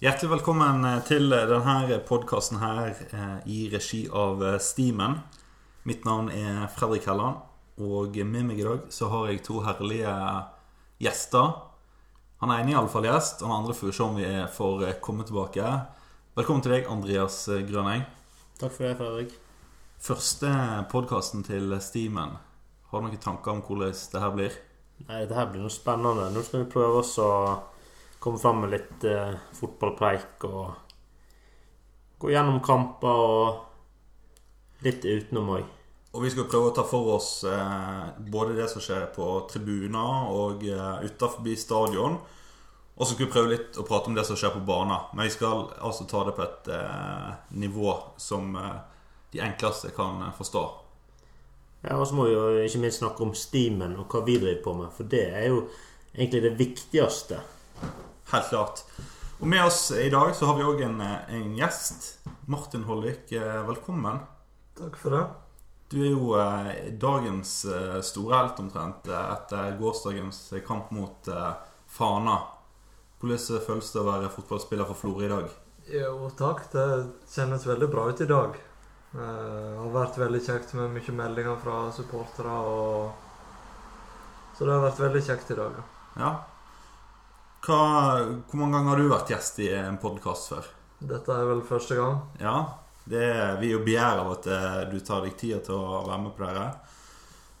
Hjertelig 0.00 0.30
velkommen 0.30 0.80
eh, 0.88 1.02
til 1.04 1.26
denne 1.28 1.98
podkasten 2.08 2.56
her 2.62 2.94
eh, 3.12 3.40
i 3.52 3.56
regi 3.68 4.06
av 4.08 4.40
eh, 4.40 4.54
Steamen. 4.56 5.18
Mitt 5.84 6.06
navn 6.08 6.30
er 6.32 6.70
Fredrik 6.72 7.04
Helland, 7.04 7.42
og 7.76 8.14
med 8.16 8.46
meg 8.48 8.62
i 8.62 8.64
dag 8.64 8.86
så 8.88 9.10
har 9.12 9.26
jeg 9.28 9.42
to 9.44 9.58
herlige 9.60 10.14
gjester. 11.04 11.50
Han 12.40 12.48
ene 12.54 12.72
er 12.72 12.78
iallfall 12.78 13.10
gjest, 13.10 13.42
og 13.42 13.50
den 13.50 13.56
andre 13.58 13.76
får 13.76 13.90
vi 13.90 13.92
se 13.98 14.06
om 14.06 14.16
vi 14.16 14.30
får 14.56 14.86
komme 15.04 15.26
tilbake. 15.28 15.68
Velkommen 16.40 16.64
til 16.64 16.78
deg, 16.78 16.88
Andreas 16.88 17.36
Grøneng. 17.68 18.06
Takk 18.56 18.72
for 18.72 18.86
det, 18.86 18.94
Fredrik. 19.02 19.34
Første 20.00 20.54
podkasten 20.94 21.44
til 21.44 21.74
Steamen. 21.76 22.38
Har 22.88 23.04
du 23.04 23.10
noen 23.10 23.20
tanker 23.20 23.52
om 23.52 23.60
hvordan 23.68 23.92
det 23.92 24.24
her 24.24 24.32
blir? 24.32 24.56
Nei, 25.10 25.26
Det 25.26 25.36
her 25.36 25.52
blir 25.52 25.68
noe 25.68 25.76
spennende. 25.76 26.30
Nå 26.32 26.46
skal 26.48 26.64
vi 26.64 26.72
prøve 26.72 27.04
oss 27.04 27.18
å 27.20 27.28
komme 28.20 28.38
fram 28.38 28.62
med 28.62 28.74
litt 28.74 29.04
eh, 29.08 29.34
fotballpreik 29.56 30.44
og 30.48 30.64
gå 32.20 32.32
gjennom 32.34 32.60
kamper 32.64 33.22
og 33.26 34.84
litt 34.84 35.04
utenom 35.04 35.54
òg. 35.56 35.76
Og 36.10 36.24
vi 36.24 36.32
skal 36.32 36.48
prøve 36.50 36.70
å 36.70 36.74
ta 36.74 36.82
for 36.86 37.14
oss 37.16 37.30
eh, 37.46 38.04
både 38.32 38.56
det 38.58 38.66
som 38.72 38.82
skjer 38.82 39.08
på 39.14 39.26
tribuner 39.50 40.30
og 40.34 40.64
eh, 40.66 41.06
utenfor 41.06 41.56
stadion. 41.56 42.18
Og 43.00 43.06
så 43.06 43.14
skal 43.14 43.24
vi 43.24 43.32
prøve 43.32 43.52
litt 43.54 43.78
å 43.80 43.86
prate 43.88 44.10
om 44.10 44.16
det 44.18 44.26
som 44.28 44.36
skjer 44.36 44.52
på 44.52 44.64
banen. 44.68 45.06
Men 45.14 45.24
vi 45.24 45.32
skal 45.32 45.70
altså 45.80 46.04
ta 46.10 46.24
det 46.26 46.34
på 46.36 46.44
et 46.44 46.68
eh, 46.76 47.30
nivå 47.62 47.94
som 48.20 48.52
eh, 48.58 48.74
de 49.32 49.40
enkleste 49.46 49.94
kan 49.96 50.20
eh, 50.26 50.34
forstå. 50.36 50.64
Ja, 51.86 51.96
Og 51.96 52.04
så 52.10 52.18
må 52.18 52.26
vi 52.28 52.34
jo 52.34 52.42
ikke 52.60 52.82
minst 52.82 53.00
snakke 53.00 53.24
om 53.24 53.32
steamen 53.32 53.96
og 53.96 54.12
hva 54.12 54.20
vi 54.26 54.36
driver 54.36 54.60
på 54.66 54.76
med. 54.82 54.92
For 54.92 55.08
det 55.08 55.22
er 55.30 55.46
jo 55.48 55.62
egentlig 56.12 56.42
det 56.44 56.58
viktigste. 56.58 57.40
Helt 58.30 58.48
klart. 58.48 58.84
Og 59.40 59.48
med 59.48 59.64
oss 59.64 59.90
i 59.90 60.10
dag 60.10 60.36
så 60.36 60.46
har 60.46 60.58
vi 60.58 60.66
òg 60.68 60.82
en, 60.86 61.00
en, 61.02 61.54
gjest. 61.58 62.20
Martin 62.46 62.84
Hollvik, 62.86 63.32
eh, 63.32 63.62
velkommen. 63.66 64.20
Takk 64.78 64.98
for 65.00 65.16
det. 65.16 65.22
Du 65.90 65.96
er 66.04 66.12
jo 66.12 66.36
eh, 66.38 66.92
dagens 66.94 67.64
eh, 67.64 67.98
store 68.06 68.36
helt 68.36 68.60
omtrent 68.62 69.08
eh, 69.10 69.32
etter 69.34 69.74
gårsdagens 69.80 70.38
kamp 70.66 70.92
mot 70.94 71.26
eh, 71.26 71.48
Fana. 71.90 72.36
Hvordan 73.18 73.64
føles 73.66 73.90
det 73.90 74.00
å 74.00 74.06
være 74.06 74.30
fotballspiller 74.36 74.86
for 74.92 75.00
Florø 75.00 75.26
i 75.26 75.32
dag? 75.32 75.50
Jo, 75.90 76.30
takk. 76.38 76.68
Det 76.70 76.86
kjennes 77.32 77.66
veldig 77.66 77.90
bra 77.90 78.06
ut 78.12 78.22
i 78.22 78.30
dag. 78.30 78.54
Det 79.10 79.26
eh, 79.26 79.74
har 79.80 79.90
vært 79.96 80.22
veldig 80.22 80.44
kjekt 80.46 80.76
med 80.78 80.94
mye 80.94 81.16
meldinger 81.24 81.58
fra 81.64 81.82
supportere. 81.98 82.62
Og... 82.62 83.10
Så 84.54 84.68
det 84.68 84.76
har 84.76 84.86
vært 84.86 85.02
veldig 85.02 85.26
kjekt 85.32 85.50
i 85.50 85.58
dag. 85.64 85.82
Ja. 86.20 86.32
Hva, 87.60 87.80
hvor 88.48 88.56
mange 88.56 88.78
ganger 88.78 88.94
har 88.94 89.00
du 89.00 89.10
vært 89.10 89.30
gjest 89.34 89.58
i 89.60 89.66
en 89.76 89.98
podkast 90.00 90.48
før? 90.48 90.68
Dette 91.10 91.34
er 91.34 91.48
vel 91.48 91.58
første 91.68 91.96
gang. 91.98 92.22
Ja. 92.40 92.54
Det 93.04 93.20
er, 93.20 93.58
vi 93.60 93.68
er 93.68 93.74
jo 93.74 93.82
begjær 93.84 94.22
av 94.22 94.30
at 94.32 94.46
eh, 94.48 94.78
du 94.88 94.96
tar 95.04 95.26
deg 95.26 95.34
tid 95.36 95.58
til 95.66 95.76
å 95.76 96.00
være 96.06 96.22
med 96.22 96.32
på 96.36 96.46
dette. 96.46 96.94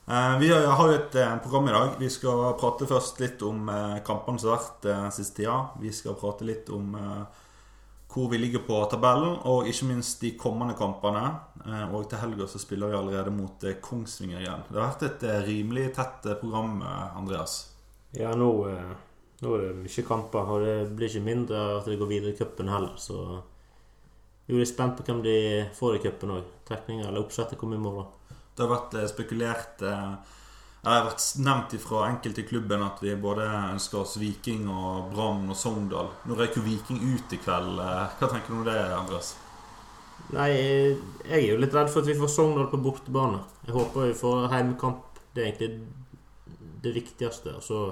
Eh, 0.08 0.36
vi 0.40 0.48
har 0.54 0.80
jo 0.80 0.94
et 0.94 1.18
eh, 1.20 1.34
program 1.44 1.68
i 1.68 1.74
dag. 1.74 1.90
Vi 2.00 2.08
skal 2.12 2.46
prate 2.60 2.88
først 2.88 3.20
litt 3.20 3.44
om 3.44 3.68
kampene 4.06 4.40
som 4.40 4.54
har 4.54 4.62
vært 4.62 4.88
den 4.88 5.12
siste 5.16 5.42
tida. 5.42 5.58
Vi 5.82 5.92
skal 5.92 6.16
prate 6.20 6.48
litt 6.48 6.72
om 6.72 6.96
hvor 8.10 8.32
vi 8.32 8.40
ligger 8.40 8.64
på 8.66 8.80
tabellen, 8.90 9.36
og 9.46 9.68
ikke 9.70 9.86
minst 9.86 10.24
de 10.24 10.32
kommende 10.40 10.74
kampene. 10.80 11.28
Og 11.92 12.08
til 12.10 12.18
helga 12.24 12.48
så 12.50 12.58
spiller 12.58 12.90
vi 12.90 12.98
allerede 12.98 13.30
mot 13.30 13.68
Kongsvinger 13.84 14.40
igjen. 14.40 14.64
Det 14.66 14.80
har 14.80 14.88
vært 14.96 15.06
et 15.06 15.28
rimelig 15.46 15.92
tett 16.00 16.26
program, 16.40 16.80
Andreas. 17.20 17.60
Ja, 18.18 18.32
nå 18.34 18.50
nå 19.40 19.54
er 19.56 19.62
det 19.64 19.76
mye 19.80 20.04
kamper, 20.04 20.50
og 20.52 20.64
det 20.66 20.74
blir 20.96 21.08
ikke 21.08 21.24
mindre 21.24 21.60
at 21.78 21.88
det 21.88 21.96
går 22.00 22.10
videre 22.10 22.34
i 22.34 22.36
cupen 22.36 22.68
heller. 22.68 22.96
Så 23.00 23.16
jeg 24.50 24.60
er 24.60 24.68
spent 24.68 24.98
på 24.98 25.06
hvem 25.06 25.22
de 25.24 25.36
får 25.76 25.96
i 25.96 26.02
cupen 26.04 26.34
òg. 26.34 26.50
Trekninger 26.68 27.08
eller 27.08 27.24
oppsettet 27.24 27.58
kommer 27.60 27.78
i 27.78 27.84
morgen. 27.84 28.08
Det 28.54 28.66
har 28.66 28.72
vært 28.74 28.96
eh, 28.98 29.08
spekulert 29.08 29.82
eh, 29.86 30.10
Det 30.80 30.90
har 30.90 31.06
vært 31.06 31.24
nevnt 31.40 31.76
fra 31.80 32.02
enkelte 32.08 32.42
i 32.42 32.48
klubben 32.48 32.82
at 32.84 33.00
vi 33.04 33.14
både 33.20 33.46
ønsker 33.46 34.02
oss 34.02 34.18
Viking 34.20 34.66
og 34.68 35.14
Brann 35.14 35.48
og 35.48 35.56
Sogndal. 35.56 36.10
Nå 36.28 36.36
røyker 36.36 36.64
Viking 36.66 37.00
ut 37.14 37.32
i 37.32 37.40
kveld. 37.40 37.80
Eh, 37.80 38.18
hva 38.18 38.28
tenker 38.32 38.52
du 38.52 38.58
om 38.58 38.66
det, 38.68 38.76
Andreas? 38.96 39.32
Nei, 40.34 40.50
jeg 40.52 41.38
er 41.38 41.46
jo 41.46 41.58
litt 41.62 41.74
redd 41.74 41.88
for 41.90 42.04
at 42.04 42.10
vi 42.10 42.18
får 42.18 42.34
Sogndal 42.34 42.68
på 42.72 42.82
bortebane. 42.84 43.40
Jeg 43.64 43.76
håper 43.78 44.10
vi 44.10 44.20
får 44.20 44.50
heimekamp. 44.52 45.22
Det 45.32 45.44
er 45.44 45.52
egentlig 45.52 45.72
det 46.84 46.96
viktigste. 46.96 47.56
Og 47.56 47.64
så 47.64 47.84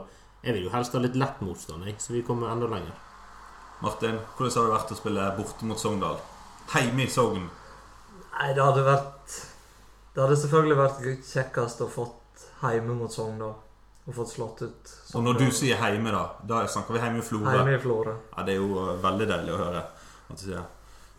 jeg 0.43 0.55
vil 0.55 0.67
jo 0.69 0.73
helst 0.73 0.95
ha 0.95 1.03
litt 1.03 1.17
lett 1.19 1.41
motstand, 1.45 1.87
jeg, 1.87 1.99
så 2.03 2.15
vi 2.15 2.25
kommer 2.27 2.53
enda 2.53 2.69
lenger. 2.71 2.97
Martin, 3.83 4.19
hvordan 4.37 4.55
har 4.55 4.67
det 4.67 4.75
vært 4.75 4.93
å 4.93 4.99
spille 4.99 5.29
borte 5.37 5.67
mot 5.69 5.79
Sogndal? 5.79 6.19
Heime 6.75 7.05
i 7.05 7.11
Sogn? 7.11 7.47
Nei, 8.39 8.49
det 8.55 8.63
hadde 8.63 8.83
vært 8.87 9.37
Det 10.15 10.23
hadde 10.25 10.37
selvfølgelig 10.41 10.79
vært 10.79 11.01
kjekkest 11.27 11.83
å 11.85 11.89
fått 11.91 12.45
heime 12.63 12.97
mot 12.99 13.13
Sogndal. 13.13 13.55
Og 14.09 14.17
fått 14.17 14.33
slått 14.35 14.63
ut 14.65 14.91
Sogndal. 14.91 15.21
Og 15.21 15.27
når 15.29 15.39
du 15.39 15.55
sier 15.55 15.79
heime, 15.79 16.11
da? 16.15 16.25
Da 16.43 16.65
snakker 16.67 16.97
vi 16.97 17.03
heime 17.05 17.23
i 17.23 17.27
Florø? 17.27 17.51
Heime 17.55 17.77
i 17.77 17.83
Florø. 17.83 18.15
Ja, 18.35 18.45
det 18.47 18.57
er 18.57 18.63
jo 18.63 18.83
eh, 18.83 18.95
veldig 19.05 19.29
deilig 19.31 19.55
å 19.55 19.61
høre. 19.63 19.85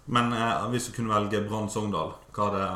Men 0.09 0.33
eh, 0.35 0.65
hvis 0.73 0.89
du 0.89 0.95
kunne 0.97 1.13
velge 1.13 1.43
Brann 1.47 1.69
Sogndal, 1.71 2.15
hva 2.35 2.49
er 2.49 2.57
det 2.57 2.69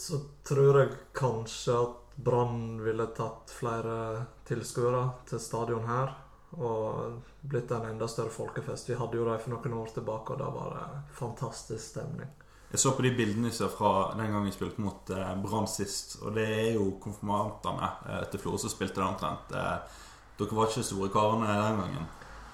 Så 0.00 0.20
tror 0.46 0.82
jeg 0.82 0.94
kanskje 1.16 1.78
at 1.82 1.99
Brann 2.24 2.82
ville 2.84 3.06
tatt 3.16 3.52
flere 3.54 4.24
tilskuere 4.48 5.04
til 5.30 5.40
stadion 5.40 5.86
her. 5.88 6.12
Og 6.50 7.20
blitt 7.46 7.70
en 7.70 7.86
enda 7.92 8.08
større 8.10 8.32
folkefest. 8.34 8.90
Vi 8.90 8.98
hadde 8.98 9.16
jo 9.16 9.26
det 9.28 9.38
for 9.44 9.54
noen 9.54 9.76
år 9.80 9.92
tilbake, 9.94 10.34
og 10.34 10.40
da 10.42 10.48
var 10.50 10.72
det 10.74 11.02
fantastisk 11.14 11.84
stemning. 11.84 12.30
Jeg 12.70 12.78
så 12.78 12.92
på 12.94 13.02
de 13.02 13.10
bildene 13.14 13.50
fra 13.50 13.92
den 14.14 14.30
gangen 14.30 14.46
vi 14.46 14.54
spilte 14.54 14.82
mot 14.82 15.10
eh, 15.10 15.30
Brann 15.42 15.66
sist. 15.70 16.20
Og 16.22 16.34
det 16.34 16.46
er 16.46 16.68
jo 16.76 16.92
konfirmantene 17.02 17.88
eh, 18.06 18.26
til 18.30 18.42
Florø 18.42 18.60
som 18.62 18.70
spilte 18.70 19.00
det 19.00 19.06
omtrent. 19.06 19.54
Eh, 19.54 20.02
dere 20.38 20.58
var 20.58 20.70
ikke 20.70 20.86
store 20.86 21.10
karene 21.12 21.48
den 21.50 21.80
gangen? 21.82 22.06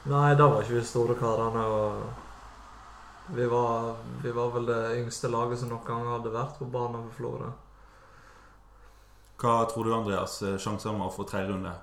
Nei, 0.07 0.31
da 0.39 0.49
var 0.49 0.63
ikke 0.63 0.79
vi 0.79 0.87
store 0.89 1.19
karene. 1.21 1.67
Og 1.67 3.37
vi 3.37 3.47
var, 3.51 3.95
vi 4.23 4.33
var 4.33 4.55
vel 4.55 4.69
det 4.71 4.81
yngste 5.03 5.29
laget 5.33 5.61
som 5.61 5.73
noen 5.73 5.85
gang 5.85 6.09
hadde 6.15 6.33
vært 6.33 6.61
på 6.61 6.69
banen 6.71 7.09
for 7.09 7.21
Florø. 7.21 7.53
Hva 9.37 9.59
tror 9.69 9.85
du, 9.85 9.93
Andreas, 9.95 10.39
sjansen 10.63 10.99
var 11.01 11.13
for 11.13 11.29
tredje 11.29 11.53
runde? 11.53 11.75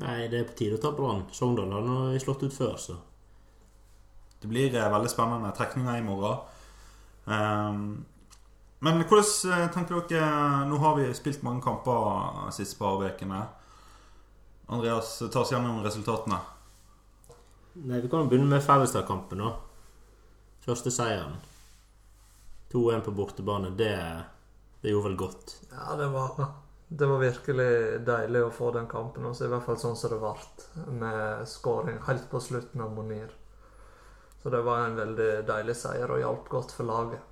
Nei, 0.00 0.28
det 0.32 0.38
er 0.40 0.46
på 0.48 0.56
tide 0.56 0.78
å 0.78 0.82
ta 0.82 0.92
Brann. 0.96 1.26
Sogndal 1.36 1.72
har 1.74 1.84
nå 1.84 1.96
slått 2.22 2.46
ut 2.46 2.54
før, 2.54 2.76
så. 2.80 2.96
Det 4.42 4.48
blir 4.50 4.74
eh, 4.74 4.88
veldig 4.90 5.10
spennende 5.10 5.52
trekninger 5.54 6.00
i 6.00 6.06
morgen. 6.06 6.40
Um, 7.24 7.82
men 8.82 9.04
hvordan 9.04 9.52
eh, 9.54 9.68
tenker 9.70 10.00
dere 10.10 10.64
Nå 10.66 10.80
har 10.82 10.96
vi 10.96 11.04
spilt 11.14 11.44
mange 11.46 11.62
kamper 11.62 12.48
de 12.48 12.56
siste 12.56 12.80
par 12.80 12.98
ukene. 13.04 13.44
Andreas, 14.72 15.20
ta 15.30 15.44
oss 15.44 15.52
gjennom 15.52 15.84
resultatene. 15.84 16.40
Nei, 17.84 18.00
Vi 18.00 18.10
kan 18.10 18.26
begynne 18.28 18.48
med 18.50 18.64
Færøystad-kampen. 18.64 19.44
Første 20.64 20.90
seieren. 20.90 21.38
2-1 22.72 23.04
på 23.06 23.14
bortebane. 23.14 23.70
Det, 23.76 23.94
det 24.80 24.96
gjorde 24.96 25.10
vel 25.10 25.20
godt? 25.26 25.56
Ja, 25.70 25.94
det 26.00 26.08
var 26.10 26.61
det 26.98 27.06
var 27.06 27.18
virkelig 27.18 27.70
deilig 28.06 28.42
å 28.44 28.52
få 28.52 28.70
den 28.74 28.88
kampen. 28.90 29.24
Også, 29.28 29.46
I 29.46 29.52
hvert 29.52 29.64
fall 29.64 29.78
sånn 29.80 29.96
som 29.96 30.12
det 30.12 30.18
ble, 30.20 30.32
med 31.00 31.48
skåring 31.48 32.00
helt 32.06 32.28
på 32.30 32.40
slutten 32.42 32.84
av 32.84 32.92
Monir. 32.92 33.30
Så 34.42 34.50
det 34.50 34.60
var 34.66 34.84
en 34.84 34.98
veldig 34.98 35.30
deilig 35.48 35.76
seier 35.78 36.10
og 36.10 36.20
hjalp 36.20 36.48
godt 36.52 36.74
for 36.74 36.88
laget. 36.88 37.28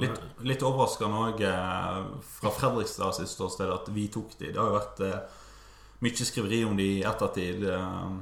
Litt, 0.00 0.16
litt 0.42 0.64
overraskende 0.66 1.20
òg 1.28 1.42
eh, 1.46 1.98
fra 2.40 2.50
Fredrikstad 2.50 3.14
sitt 3.14 3.30
ståsted 3.30 3.70
at 3.70 3.90
vi 3.94 4.08
tok 4.10 4.32
de. 4.40 4.50
Det 4.50 4.58
har 4.58 4.72
jo 4.72 4.78
vært 4.80 5.02
eh, 5.06 5.42
mye 6.02 6.26
skriveri 6.26 6.64
om 6.66 6.74
de 6.80 6.88
i 6.96 7.04
ettertid. 7.06 7.68
Eh, 7.70 8.14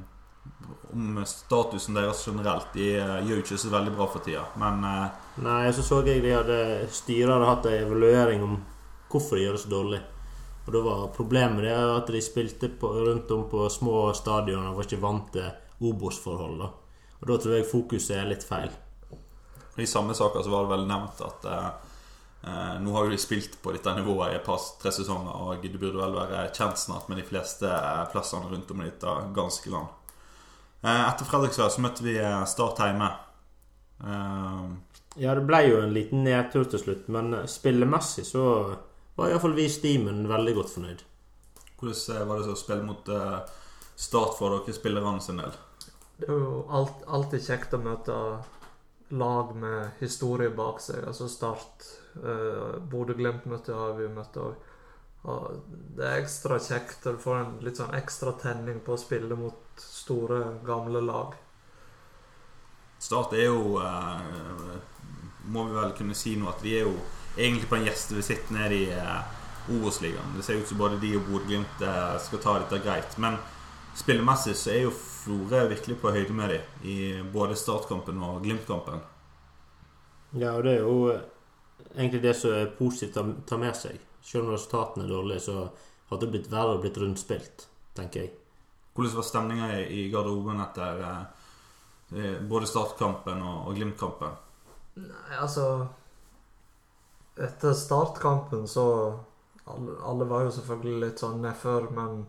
om 0.93 1.23
statusen 1.25 1.97
deres 1.97 2.21
generelt. 2.27 2.69
De 2.75 2.91
eh, 2.99 3.15
gjør 3.25 3.39
jo 3.39 3.45
ikke 3.47 3.61
så 3.63 3.73
veldig 3.73 3.95
bra 3.95 4.09
for 4.11 4.27
tida, 4.27 4.45
men 4.61 4.83
Nei, 5.41 5.71
så 5.73 5.81
så 5.87 6.03
jeg 6.05 6.21
de 6.21 6.35
hadde 6.35 6.59
styret 6.93 7.33
hadde 7.33 7.49
hatt 7.49 7.71
en 7.71 7.79
evaluering 7.87 8.45
om 8.45 8.59
hvorfor 9.09 9.39
de 9.39 9.47
gjør 9.47 9.57
det 9.57 9.63
så 9.63 9.71
dårlig. 9.73 10.03
Og 10.65 10.73
da 10.73 10.81
var 10.83 11.07
Problemet 11.15 11.65
det 11.65 11.73
at 11.75 12.07
de 12.07 12.21
spilte 12.23 12.69
på, 12.79 12.87
rundt 13.07 13.31
om 13.31 13.47
på 13.51 13.67
små 13.69 14.13
stadioner 14.15 14.71
og 14.71 14.79
var 14.79 14.87
ikke 14.87 15.01
vant 15.03 15.33
til 15.35 15.49
Obos-forhold. 15.83 16.61
Og 16.63 17.27
Da 17.27 17.37
tror 17.37 17.55
jeg 17.57 17.67
fokuset 17.67 18.17
er 18.17 18.29
litt 18.29 18.43
feil. 18.47 18.71
I 19.77 19.89
samme 19.89 20.13
saker 20.13 20.43
så 20.43 20.51
var 20.53 20.65
det 20.65 20.75
vel 20.75 20.87
nevnt 20.87 21.21
at 21.25 21.45
eh, 21.49 21.69
eh 22.43 22.75
nå 22.83 22.93
har 22.93 23.05
jo 23.05 23.15
de 23.15 23.17
spilt 23.17 23.57
på 23.63 23.73
dette 23.73 23.95
nivået 23.95 24.31
i 24.33 24.37
et 24.37 24.45
par 24.45 24.59
tre 24.79 24.91
sesonger, 24.91 25.33
og 25.33 25.63
det 25.63 25.79
burde 25.79 25.97
vel 25.97 26.13
være 26.13 26.51
kjent 26.53 26.77
snart 26.77 27.09
med 27.09 27.17
de 27.17 27.25
fleste 27.25 27.67
eh, 27.67 28.05
plassene 28.11 28.51
rundt 28.51 28.71
om 28.71 28.81
i 28.81 28.89
dette 28.91 29.17
ganske 29.33 29.73
land. 29.73 29.87
Eh, 30.83 31.09
etter 31.09 31.25
Fredrikstad 31.25 31.71
så 31.71 31.81
møtte 31.81 32.03
vi 32.03 32.17
eh, 32.19 32.45
Start 32.45 32.79
hjemme. 32.83 33.09
Eh, 34.03 34.65
ja, 35.23 35.33
det 35.33 35.45
ble 35.47 35.61
jo 35.69 35.81
en 35.81 35.93
liten 35.95 36.23
nedtur 36.27 36.67
til 36.69 36.81
slutt, 36.81 37.07
men 37.07 37.33
spillemessig 37.47 38.25
så 38.27 38.45
var 39.15 39.29
iallfall 39.29 39.55
vi 39.57 39.67
i 39.67 39.73
Steamen 39.73 40.25
veldig 40.29 40.55
godt 40.57 40.73
fornøyd. 40.73 41.03
Hvordan 41.79 42.15
eh, 42.15 42.25
var 42.29 42.39
det 42.39 42.47
så 42.47 42.55
å 42.55 42.61
spille 42.63 42.87
mot 42.87 43.13
uh, 43.13 43.37
Start 43.93 44.37
for 44.39 44.55
dere 44.55 44.73
spillerne 44.73 45.21
sin 45.21 45.41
del? 45.41 45.53
Det 46.17 46.27
er 46.29 46.39
jo 46.39 46.63
alt, 46.73 47.03
alltid 47.05 47.45
kjekt 47.45 47.75
å 47.77 47.81
møte 47.83 48.15
lag 49.13 49.51
med 49.59 49.99
historie 49.99 50.49
bak 50.53 50.81
seg. 50.81 51.03
Altså 51.05 51.29
Start. 51.29 51.89
Uh, 52.17 52.79
Bodø-Glimt-møte 52.89 53.77
har 53.77 53.97
vi 53.99 54.09
møtt 54.09 54.39
òg. 54.41 54.69
Og 55.23 55.61
det 55.95 56.03
er 56.03 56.19
ekstra 56.19 56.57
kjekt. 56.59 57.05
Du 57.05 57.19
får 57.21 57.39
en 57.39 57.53
litt 57.63 57.79
sånn 57.79 57.93
ekstra 57.95 58.33
tenning 58.41 58.81
på 58.83 58.95
å 58.95 58.99
spille 58.99 59.37
mot 59.39 59.79
store, 59.79 60.41
gamle 60.67 60.99
lag. 61.03 61.37
Start 63.03 63.33
er 63.35 63.49
jo 63.49 63.79
eh, 63.83 64.75
Må 65.51 65.65
vi 65.67 65.75
vel 65.75 65.95
kunne 65.97 66.15
si 66.15 66.37
nå 66.39 66.47
at 66.47 66.61
de 66.63 66.75
er 66.77 66.85
jo 66.87 66.93
egentlig 67.37 67.69
på 67.69 67.75
en 67.75 67.87
gjestevisitt 67.87 68.51
nede 68.53 68.75
i 68.75 68.91
eh, 68.93 69.73
Obos-ligaen. 69.73 70.35
Det 70.37 70.43
ser 70.43 70.59
ut 70.61 70.67
som 70.67 70.77
både 70.77 70.99
de 71.01 71.15
og 71.17 71.25
Bodø-Glimt 71.29 71.81
eh, 71.81 72.15
skal 72.21 72.41
ta 72.43 72.57
dette 72.59 72.81
greit. 72.83 73.17
Men 73.17 73.39
spillemessig 73.97 74.55
så 74.59 74.73
er 74.73 74.85
jo 74.85 74.93
Florø 75.23 75.63
virkelig 75.71 75.97
på 76.01 76.11
høyde 76.11 76.35
med 76.35 76.51
dem 76.51 76.87
i 76.89 76.97
både 77.33 77.55
Startkampen 77.55 78.19
og 78.23 78.41
Glimt-kampen. 78.43 78.99
Ja, 80.33 80.55
og 80.57 80.65
det 80.65 80.77
er 80.77 80.83
jo 80.83 81.13
egentlig 81.93 82.23
det 82.23 82.35
som 82.35 82.55
er 82.57 82.73
positivt 82.77 83.19
å 83.21 83.27
ta 83.47 83.59
med 83.61 83.77
seg. 83.77 83.99
Selv 84.23 84.47
om 84.47 84.55
resultatene 84.55 85.05
er 85.05 85.13
dårlige, 85.13 85.45
så 85.45 85.57
hadde 86.09 86.25
det 86.25 86.31
blitt 86.33 86.51
verre 86.51 86.75
og 86.75 86.83
blitt 86.83 86.97
rundspilt, 86.99 87.67
tenker 87.95 88.25
jeg. 88.25 88.33
Hvordan 88.93 89.17
var 89.17 89.25
stemninga 89.25 89.67
i 89.89 90.05
garderoben 90.13 90.61
etter 90.61 91.03
eh, 91.07 92.37
både 92.49 92.69
startkampen 92.69 93.41
og, 93.41 93.69
og 93.69 93.77
Glimt-kampen? 93.79 94.35
Nei, 95.01 95.37
altså 95.41 95.87
Etter 97.35 97.73
startkampen 97.73 98.67
så 98.67 98.85
alle, 99.63 99.95
alle, 100.03 100.25
var 100.29 100.43
jo 100.45 100.51
selvfølgelig 100.53 100.99
litt 101.01 101.21
sånn 101.23 101.41
nedfor, 101.41 101.87
men 101.95 102.25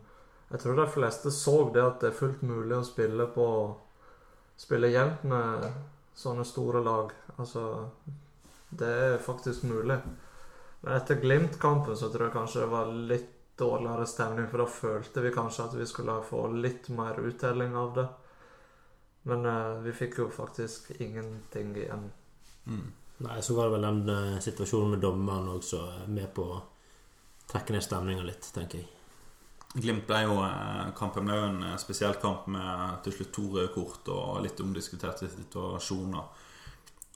jeg 0.50 0.62
tror 0.62 0.78
de 0.78 0.86
fleste 0.94 1.32
så 1.34 1.56
det 1.74 1.82
at 1.82 1.98
det 2.00 2.12
er 2.12 2.20
fullt 2.20 2.44
mulig 2.46 2.78
å 2.78 2.86
spille 2.86 3.26
på 3.34 3.48
Spille 4.54 4.86
jevnt 4.86 5.24
med 5.26 5.64
sånne 6.14 6.44
store 6.46 6.78
lag. 6.86 7.08
Altså 7.36 7.90
Det 8.70 8.86
er 8.86 9.16
faktisk 9.18 9.64
mulig. 9.66 9.96
Men 10.80 10.92
etter 10.94 11.18
Glimt-kampen 11.18 11.96
så 11.96 12.06
tror 12.12 12.28
jeg 12.28 12.36
kanskje 12.36 12.60
det 12.62 12.70
var 12.70 12.92
litt 13.10 13.30
dårligere 13.58 14.06
stemning, 14.06 14.46
for 14.50 14.62
da 14.62 14.66
følte 14.70 15.22
vi 15.24 15.32
kanskje 15.34 15.64
at 15.68 15.74
vi 15.78 15.86
skulle 15.86 16.20
få 16.26 16.46
litt 16.54 16.88
mer 16.94 17.18
uttelling 17.22 17.76
av 17.78 17.94
det. 17.98 18.06
Men 19.30 19.46
uh, 19.46 19.80
vi 19.82 19.94
fikk 19.96 20.18
jo 20.22 20.28
faktisk 20.30 20.90
ingenting 21.00 21.74
igjen. 21.76 22.10
Mm. 22.66 22.88
Nei, 23.24 23.40
så 23.42 23.56
var 23.56 23.68
det 23.68 23.76
vel 23.76 23.86
den 23.88 24.00
uh, 24.10 24.40
situasjonen 24.42 24.94
med 24.94 25.04
dommeren 25.04 25.48
også 25.54 25.80
med 26.12 26.28
på 26.36 26.44
å 26.44 26.62
trekke 27.50 27.76
ned 27.76 27.84
stemninga 27.84 28.24
litt, 28.26 28.48
tenker 28.54 28.82
jeg. 28.82 28.90
Glimt 29.74 30.06
ble 30.06 30.20
jo 30.26 30.38
uh, 30.38 30.90
kampen 30.98 31.26
ble 31.26 31.38
jo 31.38 31.46
en 31.50 31.78
spesiell 31.80 32.18
kamp 32.22 32.46
med 32.52 33.00
til 33.06 33.16
slutt 33.18 33.32
to 33.34 33.46
røde 33.56 33.70
kort 33.74 34.10
og 34.14 34.42
litt 34.44 34.60
omdiskuterte 34.62 35.30
situasjoner. 35.32 36.44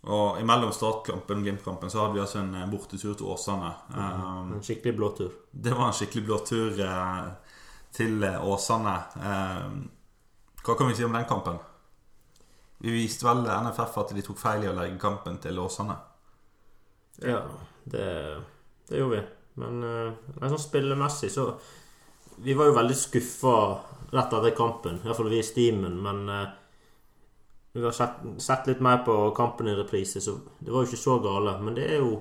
Og 0.06 0.38
imellom 0.40 0.70
startkampen 0.72 1.40
og 1.40 1.46
Glimt-kampen 1.46 1.90
så 1.90 2.04
hadde 2.04 2.14
vi 2.14 2.22
altså 2.22 2.38
en 2.44 2.54
eh, 2.54 2.68
bortetur 2.70 3.16
til 3.18 3.30
Åsane. 3.32 3.72
Mm, 3.90 4.52
en 4.54 4.62
skikkelig 4.62 4.94
blå 4.96 5.08
tur. 5.18 5.32
Det 5.50 5.74
var 5.74 5.88
en 5.88 5.96
skikkelig 5.98 6.24
blåtur 6.28 6.78
eh, 6.84 7.24
til 7.96 8.22
eh, 8.22 8.44
Åsane. 8.46 8.94
Eh, 9.18 9.64
hva 10.62 10.76
kan 10.78 10.90
vi 10.90 10.94
si 10.94 11.06
om 11.06 11.16
den 11.18 11.26
kampen? 11.26 11.58
Vi 12.78 12.94
viste 12.94 13.26
vel 13.26 13.42
NFF 13.46 13.98
at 14.02 14.14
de 14.14 14.22
tok 14.22 14.38
feil 14.38 14.64
i 14.64 14.70
å 14.70 14.76
legge 14.76 15.00
kampen 15.02 15.40
til 15.42 15.58
Åsane. 15.58 15.96
Ja, 17.24 17.42
det, 17.84 18.06
det 18.86 19.00
gjorde 19.00 19.16
vi. 19.16 19.24
Men 19.58 19.82
uh, 19.82 20.38
sånn 20.38 20.60
spillemessig 20.62 21.32
så 21.34 21.48
Vi 22.38 22.54
var 22.54 22.68
jo 22.68 22.76
veldig 22.76 22.94
skuffa 22.94 23.56
rett 24.12 24.34
etter 24.38 24.54
kampen. 24.54 25.00
Iallfall 25.02 25.32
vi 25.32 25.40
i 25.42 25.46
Steamen. 25.46 25.98
Men 26.04 26.22
uh, 26.30 26.44
vi 27.74 27.82
har 27.82 27.96
sett, 27.96 28.22
sett, 28.38 28.70
litt 28.70 28.80
mer 28.80 29.02
på 29.06 29.16
kampen 29.36 29.68
i 29.68 29.74
reprise, 29.74 30.22
så 30.22 30.36
det 30.58 30.70
var 30.70 30.84
jo 30.84 30.92
ikke 30.92 31.02
så 31.02 31.18
gale. 31.22 31.58
Men 31.62 31.74
det 31.76 31.88
er 31.90 32.02
jo 32.02 32.14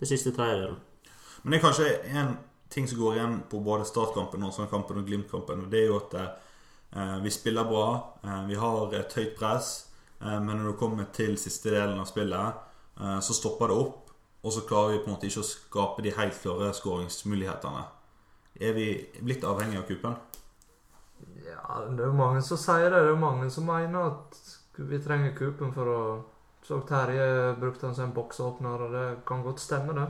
det 0.00 0.10
siste 0.10 0.34
tredjedelen. 0.34 0.78
Men 1.42 1.54
det 1.54 1.60
er 1.60 1.64
kanskje 1.64 1.90
en 2.10 2.34
ting 2.70 2.86
som 2.88 3.00
går 3.00 3.16
igjen 3.16 3.40
på 3.50 3.60
både 3.64 3.86
startkampen, 3.88 4.44
Åsane-kampen 4.46 5.00
og 5.00 5.06
Glimt-kampen. 5.08 5.64
Det 5.70 5.80
er 5.80 5.88
jo 5.88 5.96
at 5.98 6.14
eh, 6.18 6.28
vi 7.22 7.30
spiller 7.30 7.64
bra, 7.64 8.18
eh, 8.24 8.44
vi 8.46 8.54
har 8.54 8.94
et 8.94 9.12
høyt 9.14 9.36
press. 9.38 9.90
Eh, 10.20 10.40
men 10.40 10.56
når 10.56 10.72
du 10.72 10.78
kommer 10.78 11.08
til 11.12 11.38
siste 11.40 11.72
delen 11.72 12.00
av 12.00 12.08
spillet, 12.08 12.64
eh, 13.00 13.20
så 13.20 13.36
stopper 13.36 13.70
det 13.70 13.76
opp. 13.76 14.10
Og 14.42 14.52
så 14.52 14.64
klarer 14.68 14.92
vi 14.92 15.02
på 15.02 15.10
en 15.10 15.16
måte 15.16 15.28
ikke 15.28 15.42
å 15.42 15.48
skape 15.48 16.02
de 16.02 16.14
helt 16.16 16.36
klare 16.42 16.72
skåringsmulighetene. 16.76 17.84
Er 18.60 18.72
vi 18.72 18.86
blitt 19.20 19.44
avhengig 19.44 19.78
av 19.78 19.86
kupen? 19.88 20.16
Ja, 21.44 21.84
det 21.88 22.00
er 22.00 22.08
jo 22.08 22.16
mange 22.16 22.42
som 22.42 22.56
sier 22.56 22.88
det. 22.88 22.96
Det 22.96 23.04
er 23.04 23.12
jo 23.14 23.20
mange 23.20 23.50
som 23.50 23.68
mener 23.68 24.06
at 24.06 24.38
vi 24.76 24.98
trenger 24.98 25.36
kupen 25.36 25.72
for 25.72 25.86
å 25.86 26.02
Så 26.62 26.76
Terje 26.86 27.56
brukte 27.56 27.86
han 27.86 27.94
som 27.94 28.04
en 28.04 28.12
boksåpner, 28.12 28.82
og 28.84 28.92
det 28.92 29.24
kan 29.26 29.42
godt 29.42 29.58
stemme, 29.58 29.94
det. 29.94 30.06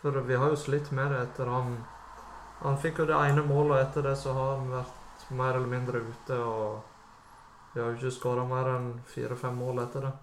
For 0.00 0.10
vi 0.22 0.36
har 0.38 0.48
jo 0.48 0.56
slitt 0.56 0.92
med 0.92 1.10
det 1.10 1.18
etter 1.18 1.50
han 1.50 1.84
Han 2.62 2.78
fikk 2.78 2.98
jo 2.98 3.06
det 3.06 3.16
ene 3.16 3.42
målet, 3.42 3.72
og 3.72 3.80
etter 3.80 4.02
det 4.02 4.16
så 4.16 4.32
har 4.32 4.56
han 4.56 4.70
vært 4.70 4.99
mer 5.30 5.58
eller 5.58 5.70
mindre 5.70 6.02
ute. 6.04 6.38
Og 6.38 7.74
vi 7.74 7.80
har 7.80 7.90
jo 7.90 7.98
ikke 7.98 8.14
skåra 8.14 8.46
mer 8.48 8.72
enn 8.76 8.88
fire-fem 9.10 9.60
mål 9.60 9.84
etter 9.84 10.08
det. 10.08 10.14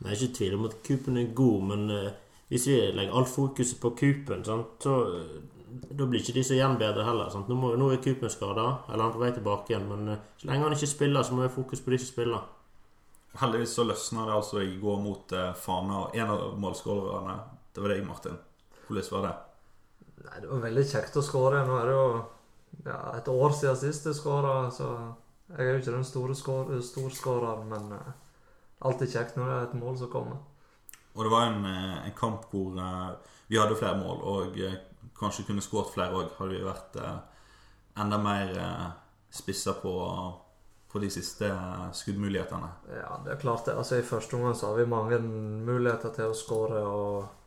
Jeg 0.00 0.10
er 0.10 0.18
ikke 0.18 0.36
tvil 0.38 0.56
om 0.56 0.66
at 0.68 0.76
kupen 0.86 1.20
er 1.20 1.32
god, 1.36 1.64
men 1.70 1.86
uh, 1.92 2.10
hvis 2.48 2.66
vi 2.70 2.76
legger 2.96 3.16
alt 3.16 3.28
fokuset 3.28 3.80
på 3.80 3.92
kupen, 3.98 4.44
så 4.44 4.56
uh, 4.60 5.40
da 5.70 6.06
blir 6.06 6.22
ikke 6.22 6.34
de 6.34 6.42
igjen 6.56 6.78
bedre 6.80 7.04
heller. 7.06 7.28
Sant? 7.32 7.50
Nå, 7.50 7.56
må, 7.58 7.72
nå 7.78 7.90
er 7.94 8.00
Kupen 8.02 8.32
skada, 8.32 8.66
eller 8.88 9.04
han 9.04 9.12
er 9.12 9.14
på 9.14 9.22
vei 9.22 9.30
tilbake 9.36 9.72
igjen. 9.72 9.86
Men 9.90 10.14
uh, 10.14 10.24
så 10.40 10.50
lenge 10.50 10.66
han 10.66 10.76
ikke 10.76 10.90
spiller, 10.90 11.26
så 11.26 11.36
må 11.36 11.44
vi 11.44 11.48
ha 11.48 11.54
fokus 11.54 11.84
på 11.84 11.94
de 11.94 12.00
som 12.00 12.10
spiller. 12.10 12.48
Heldigvis 13.40 13.76
så 13.76 13.84
løsna 13.86 14.26
det 14.26 14.34
altså 14.34 14.64
i 14.64 14.74
går 14.80 14.98
mot 15.04 15.36
uh, 15.36 15.52
Fana. 15.54 16.02
Og 16.02 16.18
en 16.18 16.34
av 16.34 16.58
målskårerne, 16.60 17.36
det 17.74 17.84
var 17.84 17.94
deg, 17.94 18.02
Martin. 18.08 18.40
Hvordan 18.88 19.14
var 19.14 19.26
det? 19.28 19.32
Nei, 20.26 20.36
Det 20.42 20.50
var 20.50 20.64
veldig 20.66 20.86
kjekt 20.90 21.16
å 21.20 21.24
skåre. 21.24 21.62
Nå 21.66 21.78
er 21.78 21.90
det 21.90 21.96
jo 21.96 22.06
ja, 22.84 22.98
et 23.16 23.28
år 23.28 23.54
siden 23.56 23.78
sist 23.80 24.06
jeg 24.06 24.18
skåra, 24.18 24.70
så 24.74 24.90
jeg 25.50 25.66
er 25.66 25.72
jo 25.72 25.80
ikke 25.80 25.96
den 25.96 26.06
store 26.06 26.36
storskåreren, 26.36 27.66
men 27.70 27.92
uh, 27.96 28.12
alltid 28.86 29.16
kjekt 29.16 29.36
når 29.36 29.50
det 29.50 29.56
er 29.56 29.66
et 29.68 29.80
mål 29.80 29.98
som 29.98 30.12
kommer. 30.12 30.38
Og 31.14 31.24
det 31.26 31.32
var 31.32 31.48
en, 31.48 31.64
eh, 31.66 31.96
en 32.06 32.14
kamp 32.16 32.44
hvor 32.52 32.76
uh, 32.78 33.16
vi 33.50 33.58
hadde 33.58 33.78
flere 33.78 33.98
mål, 33.98 34.20
og 34.22 34.60
uh, 34.62 34.76
kanskje 35.18 35.48
kunne 35.48 35.64
skåret 35.64 35.90
flere 35.94 36.14
òg. 36.14 36.30
Hadde 36.38 36.54
vi 36.54 36.62
vært 36.64 37.00
enda 38.00 38.18
mer 38.22 38.54
spissa 39.34 39.74
på 39.82 39.92
på 40.92 40.98
de 40.98 41.10
siste 41.10 41.46
skuddmulighetene? 41.94 42.68
Ja, 42.90 43.18
det 43.24 43.34
er 43.34 43.42
klart 43.42 43.68
det. 43.68 43.76
Altså, 43.78 44.00
I 44.00 44.06
første 44.06 44.34
omgang 44.36 44.56
så 44.58 44.72
har 44.72 44.80
vi 44.80 44.90
mange 44.90 45.20
muligheter 45.22 46.10
til 46.16 46.32
å 46.32 46.36
skåre. 46.36 46.80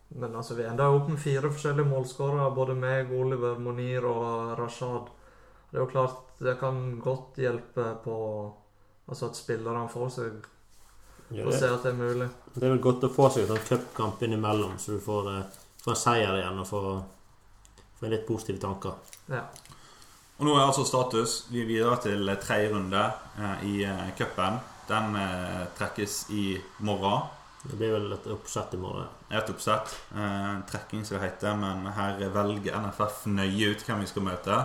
Men 0.07 0.35
altså, 0.35 0.55
vi 0.57 0.65
enda 0.67 0.89
opp 0.93 1.07
med 1.09 1.21
fire 1.21 1.49
forskjellige 1.49 1.89
målskårere. 1.89 2.51
Både 2.55 2.75
meg, 2.77 3.11
Oliver, 3.17 3.57
Monir 3.59 4.05
og 4.09 4.53
Rashad. 4.59 5.09
Det 5.71 5.79
er 5.79 5.85
jo 5.85 5.89
klart 5.89 6.19
det 6.43 6.57
kan 6.59 6.99
godt 7.01 7.39
hjelpe 7.41 7.87
på 8.03 8.17
altså 9.07 9.29
at 9.29 9.37
spillerne 9.37 9.87
får 9.91 10.09
seg 10.13 10.45
ja, 11.33 11.47
å 11.47 11.51
se 11.51 11.67
at 11.67 11.85
det 11.85 11.91
er 11.93 11.97
mulig. 11.97 12.27
Det 12.53 12.61
er 12.61 12.75
vel 12.75 12.83
godt 12.83 13.07
å 13.07 13.11
få 13.11 13.29
seg 13.33 13.49
en 13.49 13.65
cupkamp 13.67 14.21
innimellom, 14.23 14.77
så 14.79 14.95
du 14.95 15.01
får, 15.03 15.29
eh, 15.31 15.61
får 15.83 15.95
en 15.95 15.99
seier 15.99 16.39
igjen 16.39 16.61
og 16.61 16.67
får, 16.69 16.89
får 17.99 18.13
litt 18.13 18.27
positive 18.27 18.61
tanker. 18.61 18.99
Ja. 19.33 19.47
Og 20.39 20.47
nå 20.47 20.55
er 20.57 20.65
altså 20.65 20.85
status 20.87 21.43
Vi 21.53 21.61
er 21.61 21.69
videre 21.69 21.97
til 22.03 22.31
tredje 22.41 22.73
runde 22.73 23.03
eh, 23.39 23.65
i 23.69 23.75
eh, 23.87 24.09
cupen. 24.17 24.59
Den 24.89 25.15
eh, 25.15 25.63
trekkes 25.77 26.25
i 26.35 26.45
morgen. 26.83 27.29
Det 27.63 27.77
blir 27.79 27.93
vel 27.95 28.11
et 28.11 28.25
oppsett 28.27 28.73
i 28.75 28.77
morgen? 28.77 29.07
Et 29.31 29.49
oppsett. 29.49 29.93
Eh, 30.15 30.55
trekking, 30.67 31.05
som 31.05 31.17
det 31.17 31.29
heter. 31.29 31.55
Men 31.55 31.87
her 31.95 32.19
velger 32.33 32.75
NFF 32.75 33.23
nøye 33.31 33.71
ut 33.71 33.85
hvem 33.87 34.03
vi 34.03 34.09
skal 34.11 34.25
møte. 34.27 34.57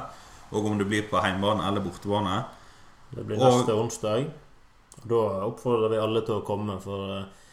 Og 0.51 0.67
om 0.67 0.79
det 0.81 0.89
blir 0.89 1.07
på 1.07 1.21
hjemmebane 1.23 1.69
eller 1.69 1.85
bortebane. 1.85 2.41
Det 3.13 3.25
blir 3.25 3.39
neste 3.39 3.77
og, 3.77 3.85
onsdag. 3.87 4.27
Da 5.07 5.23
oppfordrer 5.47 5.95
vi 5.95 6.03
alle 6.03 6.25
til 6.27 6.41
å 6.41 6.47
komme. 6.47 6.81
For 6.83 7.15
eh, 7.21 7.49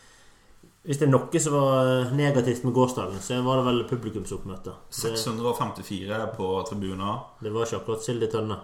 hvis 0.85 1.01
det 1.01 1.11
er 1.11 1.13
noe 1.13 1.45
som 1.45 1.57
var 1.59 1.93
eh, 1.93 2.13
negativt 2.17 2.65
med 2.65 2.73
gårsdagen, 2.73 3.21
så 3.21 3.37
var 3.45 3.61
det 3.61 3.69
vel 3.69 3.83
publikumsoppmøte. 3.91 4.73
654 4.97 6.23
på 6.39 6.53
tribuner. 6.71 7.25
Det 7.37 7.53
var 7.53 7.69
ikke 7.69 7.83
akkurat 7.83 8.07
sild 8.07 8.25
i 8.25 8.33
tønne. 8.33 8.63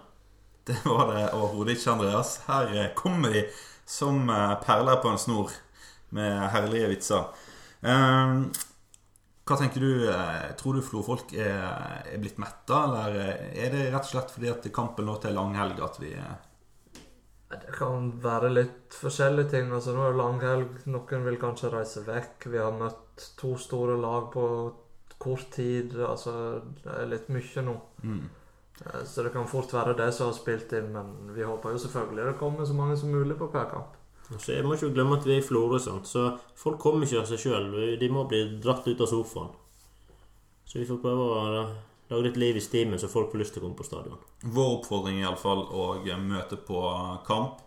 Det 0.65 0.81
var 0.85 1.13
det 1.13 1.27
overhodet 1.33 1.77
ikke, 1.77 1.93
Andreas. 1.93 2.39
Her 2.49 2.89
kommer 2.97 3.37
de 3.37 3.45
som 3.85 4.25
eh, 4.29 4.55
perler 4.65 4.97
på 5.03 5.13
en 5.13 5.21
snor 5.21 5.53
med 6.17 6.43
herlige 6.53 6.91
vitser. 6.91 7.47
Hva 7.81 9.57
tenker 9.57 9.81
du? 9.83 10.05
Tror 10.59 10.77
du 10.77 10.83
Flo-folk 10.85 11.33
er, 11.33 11.63
er 12.11 12.21
blitt 12.21 12.37
metta, 12.39 12.83
eller 12.85 13.15
er 13.17 13.73
det 13.73 13.87
rett 13.89 14.05
og 14.05 14.11
slett 14.11 14.33
fordi 14.35 14.51
at 14.51 14.67
kampen 14.75 15.07
lå 15.07 15.15
til 15.23 15.33
langhelg 15.35 15.81
at 15.81 15.97
vi 16.03 16.13
det 17.51 17.73
kan 17.75 18.11
være 18.23 18.51
litt 18.53 18.95
forskjellige 18.95 19.51
ting. 19.51 19.71
Altså, 19.75 19.91
nå 19.95 20.05
er 20.05 20.13
det 20.13 20.21
langhelg. 20.21 20.75
Noen 20.91 21.25
vil 21.25 21.39
kanskje 21.41 21.71
reise 21.73 22.03
vekk. 22.05 22.47
Vi 22.53 22.59
har 22.61 22.77
møtt 22.77 23.25
to 23.39 23.55
store 23.59 23.97
lag 23.99 24.29
på 24.33 24.45
kort 25.21 25.49
tid. 25.51 25.97
Altså, 25.99 26.33
det 26.83 26.93
er 26.95 27.09
litt 27.11 27.27
mye 27.33 27.65
nå. 27.67 27.75
Mm. 28.03 28.21
Eh, 28.85 29.01
så 29.05 29.25
det 29.25 29.33
kan 29.35 29.49
fort 29.51 29.73
være 29.73 29.97
det 29.99 30.11
som 30.15 30.29
har 30.29 30.37
spilt 30.37 30.73
inn, 30.77 30.91
men 30.95 31.33
vi 31.35 31.45
håper 31.47 31.75
jo 31.75 31.81
selvfølgelig 31.83 32.29
det 32.29 32.37
kommer 32.39 32.65
så 32.65 32.77
mange 32.77 32.97
som 32.97 33.11
mulig 33.13 33.37
på 33.39 33.51
hver 33.51 33.67
kamp. 33.73 33.97
Så 34.39 34.53
jeg 34.55 34.63
må 34.63 34.75
ikke 34.77 34.93
glemme 34.95 35.17
at 35.17 35.25
vi 35.27 35.33
er 35.35 35.41
i 35.41 35.45
Florø, 35.45 35.79
så 35.79 36.25
folk 36.55 36.79
kommer 36.79 37.03
ikke 37.05 37.19
av 37.19 37.27
seg 37.27 37.41
sjøl. 37.43 37.71
De 37.99 38.09
må 38.09 38.23
bli 38.29 38.43
dratt 38.63 38.87
ut 38.87 39.01
av 39.03 39.09
sofaen. 39.11 39.49
Så 40.65 40.79
vi 40.79 40.85
får 40.87 41.01
prøve 41.03 41.25
å 41.25 41.41
lage 42.11 42.23
litt 42.29 42.37
liv 42.39 42.55
i 42.59 42.63
stimen, 42.63 42.99
så 42.99 43.09
folk 43.11 43.31
får 43.33 43.41
lyst 43.41 43.53
til 43.55 43.61
å 43.63 43.65
komme 43.65 43.79
på 43.79 43.87
stadion. 43.87 44.19
Vår 44.43 44.77
oppfordring 44.77 45.19
er 45.19 45.25
iallfall 45.27 45.65
å 45.67 45.89
møte 46.23 46.55
på 46.55 46.79
kamp. 47.27 47.59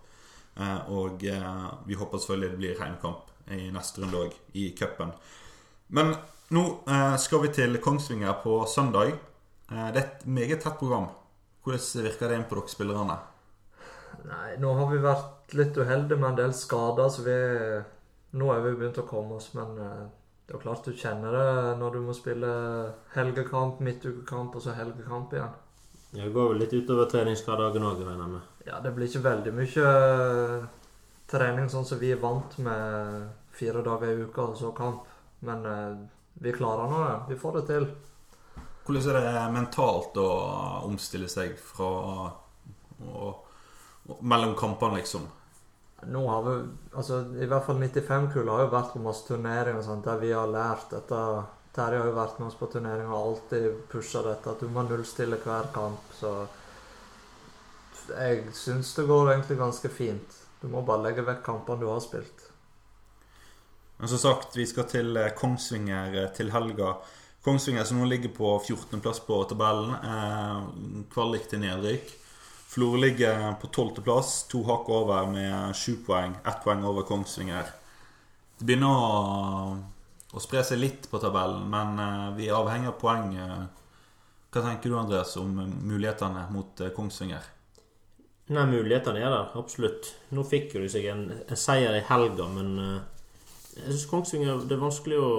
Eh, 0.56 0.80
Og 0.88 1.25
eh, 1.26 1.64
vi 1.87 1.99
håper 1.99 2.18
selvfølgelig 2.23 2.50
det 2.50 2.61
blir 2.62 2.80
heimkamp 2.80 3.30
i 3.52 3.71
neste 3.75 4.00
runde 4.00 4.21
òg, 4.25 4.37
i 4.54 4.71
cupen. 4.78 5.11
Men 5.88 6.14
nå 6.54 6.64
eh, 6.88 7.16
skal 7.21 7.42
vi 7.42 7.52
til 7.52 7.76
Kongsvinger 7.83 8.40
på 8.44 8.62
søndag. 8.71 9.12
Eh, 9.71 9.88
Det 9.92 10.00
er 10.00 10.04
et 10.04 10.26
meget 10.26 10.62
tett 10.62 10.78
program. 10.78 11.11
Hvordan 11.64 12.04
virker 12.06 12.28
det 12.28 12.37
inn 12.38 12.49
på 12.49 12.56
dere 12.61 12.73
spillerne? 12.73 13.18
Nei, 14.25 14.50
nå 14.62 14.73
har 14.78 14.88
vi 14.92 15.02
vært 15.02 15.33
litt 15.52 15.76
uheldig 15.76 16.16
med 16.18 16.30
en 16.30 16.36
del 16.36 16.52
skader, 16.56 17.08
så 17.12 17.22
vi 17.26 17.38
Nå 18.34 18.48
er 18.50 18.62
vi 18.64 18.72
begynt 18.74 18.96
å 18.98 19.04
komme 19.06 19.36
oss, 19.36 19.52
men 19.54 19.76
eh, 19.78 20.06
det 20.48 20.56
er 20.56 20.62
klart 20.64 20.84
du 20.88 20.92
kjenner 20.98 21.30
det 21.36 21.76
når 21.78 21.92
du 21.94 22.00
må 22.02 22.14
spille 22.16 22.48
helgekamp, 23.14 23.78
midtukekamp 23.80 24.56
og 24.58 24.64
så 24.64 24.74
helgekamp 24.74 25.32
igjen. 25.36 25.52
Det 26.14 26.26
går 26.34 26.48
vel 26.50 26.58
litt 26.64 26.74
utover 26.74 27.06
treningshverdagen 27.12 27.86
òg, 27.86 28.00
regner 28.02 28.24
jeg 28.24 28.32
med. 28.32 28.48
Ja, 28.66 28.80
det 28.82 28.90
blir 28.96 29.06
ikke 29.06 29.22
veldig 29.28 29.52
mye 29.54 29.86
eh, 29.92 30.66
trening 31.30 31.70
sånn 31.70 31.86
som 31.86 31.98
vi 32.02 32.10
er 32.10 32.18
vant 32.22 32.58
med 32.58 33.30
fire 33.54 33.84
dager 33.86 34.10
i 34.10 34.26
uka 34.26 34.48
og 34.50 34.58
så 34.58 34.72
kamp. 34.74 35.06
Men 35.46 35.64
eh, 35.70 35.94
vi 36.42 36.52
klarer 36.58 36.90
nå 36.90 37.04
det. 37.06 37.16
Vi 37.30 37.38
får 37.38 37.60
det 37.60 37.64
til. 37.70 37.86
Hvordan 38.84 39.16
er 39.22 39.30
det 39.30 39.46
mentalt 39.54 40.18
å 40.20 40.28
omstille 40.90 41.30
seg 41.30 41.54
fra 41.56 41.92
å- 43.06 43.34
mellom 44.20 44.54
kampene, 44.58 45.00
liksom? 45.00 45.26
Nå 46.06 46.28
har 46.28 46.42
vi, 46.42 46.54
altså 46.92 47.20
I 47.40 47.46
hvert 47.49 47.64
fall 47.66 47.80
95-kullet 47.80 48.52
har 48.52 48.64
jo 48.66 48.73
vært 48.75 48.92
på 48.92 49.02
masse 49.04 49.25
turneringer 49.28 49.80
og 49.80 49.87
sånt, 49.87 50.04
der 50.04 50.20
vi 50.20 50.32
har 50.37 50.50
lært 50.50 50.92
dette. 50.92 51.20
Terje 51.75 52.02
har 52.02 52.11
jo 52.11 52.16
vært 52.18 52.38
med 52.38 52.50
oss 52.50 52.58
på 52.58 52.68
turneringer 52.70 53.11
og 53.11 53.30
alltid 53.30 53.70
pusha 53.90 54.23
dette, 54.26 54.52
at 54.52 54.61
du 54.61 54.68
må 54.70 54.84
nullstille 54.87 55.40
hver 55.42 55.70
kamp. 55.75 56.12
Så 56.18 56.34
jeg 58.12 58.44
syns 58.54 58.92
det 58.99 59.06
går 59.08 59.32
egentlig 59.32 59.58
ganske 59.58 59.90
fint. 59.90 60.40
Du 60.61 60.68
må 60.73 60.84
bare 60.87 61.08
legge 61.08 61.25
vekk 61.25 61.42
kampene 61.46 61.82
du 61.82 61.88
har 61.90 62.02
spilt. 62.04 62.50
Men 63.96 64.11
som 64.11 64.20
sagt, 64.20 64.56
vi 64.56 64.66
skal 64.66 64.88
til 64.90 65.16
eh, 65.16 65.32
Kongsvinger 65.38 66.16
eh, 66.23 66.30
til 66.37 66.50
helga. 66.52 66.96
Kongsvinger 67.44 67.87
som 67.88 68.00
nå 68.00 68.08
ligger 68.11 68.32
på 68.37 68.50
14.-plass 68.58 69.23
på 69.26 69.38
tabellen. 69.49 69.94
Eh, 69.96 71.04
kvalik 71.14 71.46
til 71.50 71.62
nedrykk. 71.62 72.14
Florø 72.75 72.99
ligger 72.99 73.52
på 73.62 73.69
12.-plass, 73.71 74.49
to 74.50 74.64
hakk 74.66 74.88
over 74.90 75.28
med 75.31 75.76
sju 75.78 75.93
poeng. 76.07 76.33
Ett 76.43 76.62
poeng 76.64 76.83
over 76.83 77.07
Kongsvinger. 77.07 77.69
Det 78.59 78.66
begynner 78.66 78.90
å, 78.90 79.76
å 80.35 80.43
spre 80.43 80.64
seg 80.66 80.81
litt 80.83 81.07
på 81.11 81.21
tabellen, 81.23 81.69
men 81.71 82.00
eh, 82.02 82.25
vi 82.35 82.49
er 82.49 82.57
avhengig 82.59 82.90
av 82.90 82.97
poeng. 82.99 83.28
eh. 83.38 83.61
Hva 84.50 84.62
tenker 84.64 84.90
du, 84.90 84.97
Andreas, 84.99 85.37
om 85.38 85.52
mulighetene 85.87 86.49
mot 86.50 86.83
eh, 86.83 86.90
Kongsvinger? 86.97 87.47
Nei, 88.50 88.66
mulighetene 88.73 89.23
er 89.23 89.31
der, 89.31 89.54
absolutt. 89.62 90.11
Nå 90.35 90.43
fikk 90.50 90.75
jo 90.75 90.83
de 90.83 90.90
seg 90.90 91.07
en, 91.12 91.28
en 91.47 91.61
seier 91.61 91.95
i 91.95 92.02
helga, 92.11 92.49
men 92.59 92.75
jeg 93.75 93.87
syns 93.87 94.09
Kongsvinger 94.11 94.66
Det 94.66 94.75
er 94.76 94.83
vanskelig 94.83 95.23
å, 95.23 95.31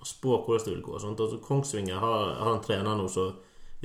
å 0.00 0.06
spå 0.12 0.36
hvordan 0.44 0.68
det 0.68 0.76
vil 0.76 0.84
gå. 0.84 1.00
Altså, 1.00 1.40
Kongsvinger 1.48 1.96
har, 2.04 2.36
har 2.44 2.52
en 2.58 2.62
trener 2.68 3.00
nå 3.00 3.08
som 3.08 3.32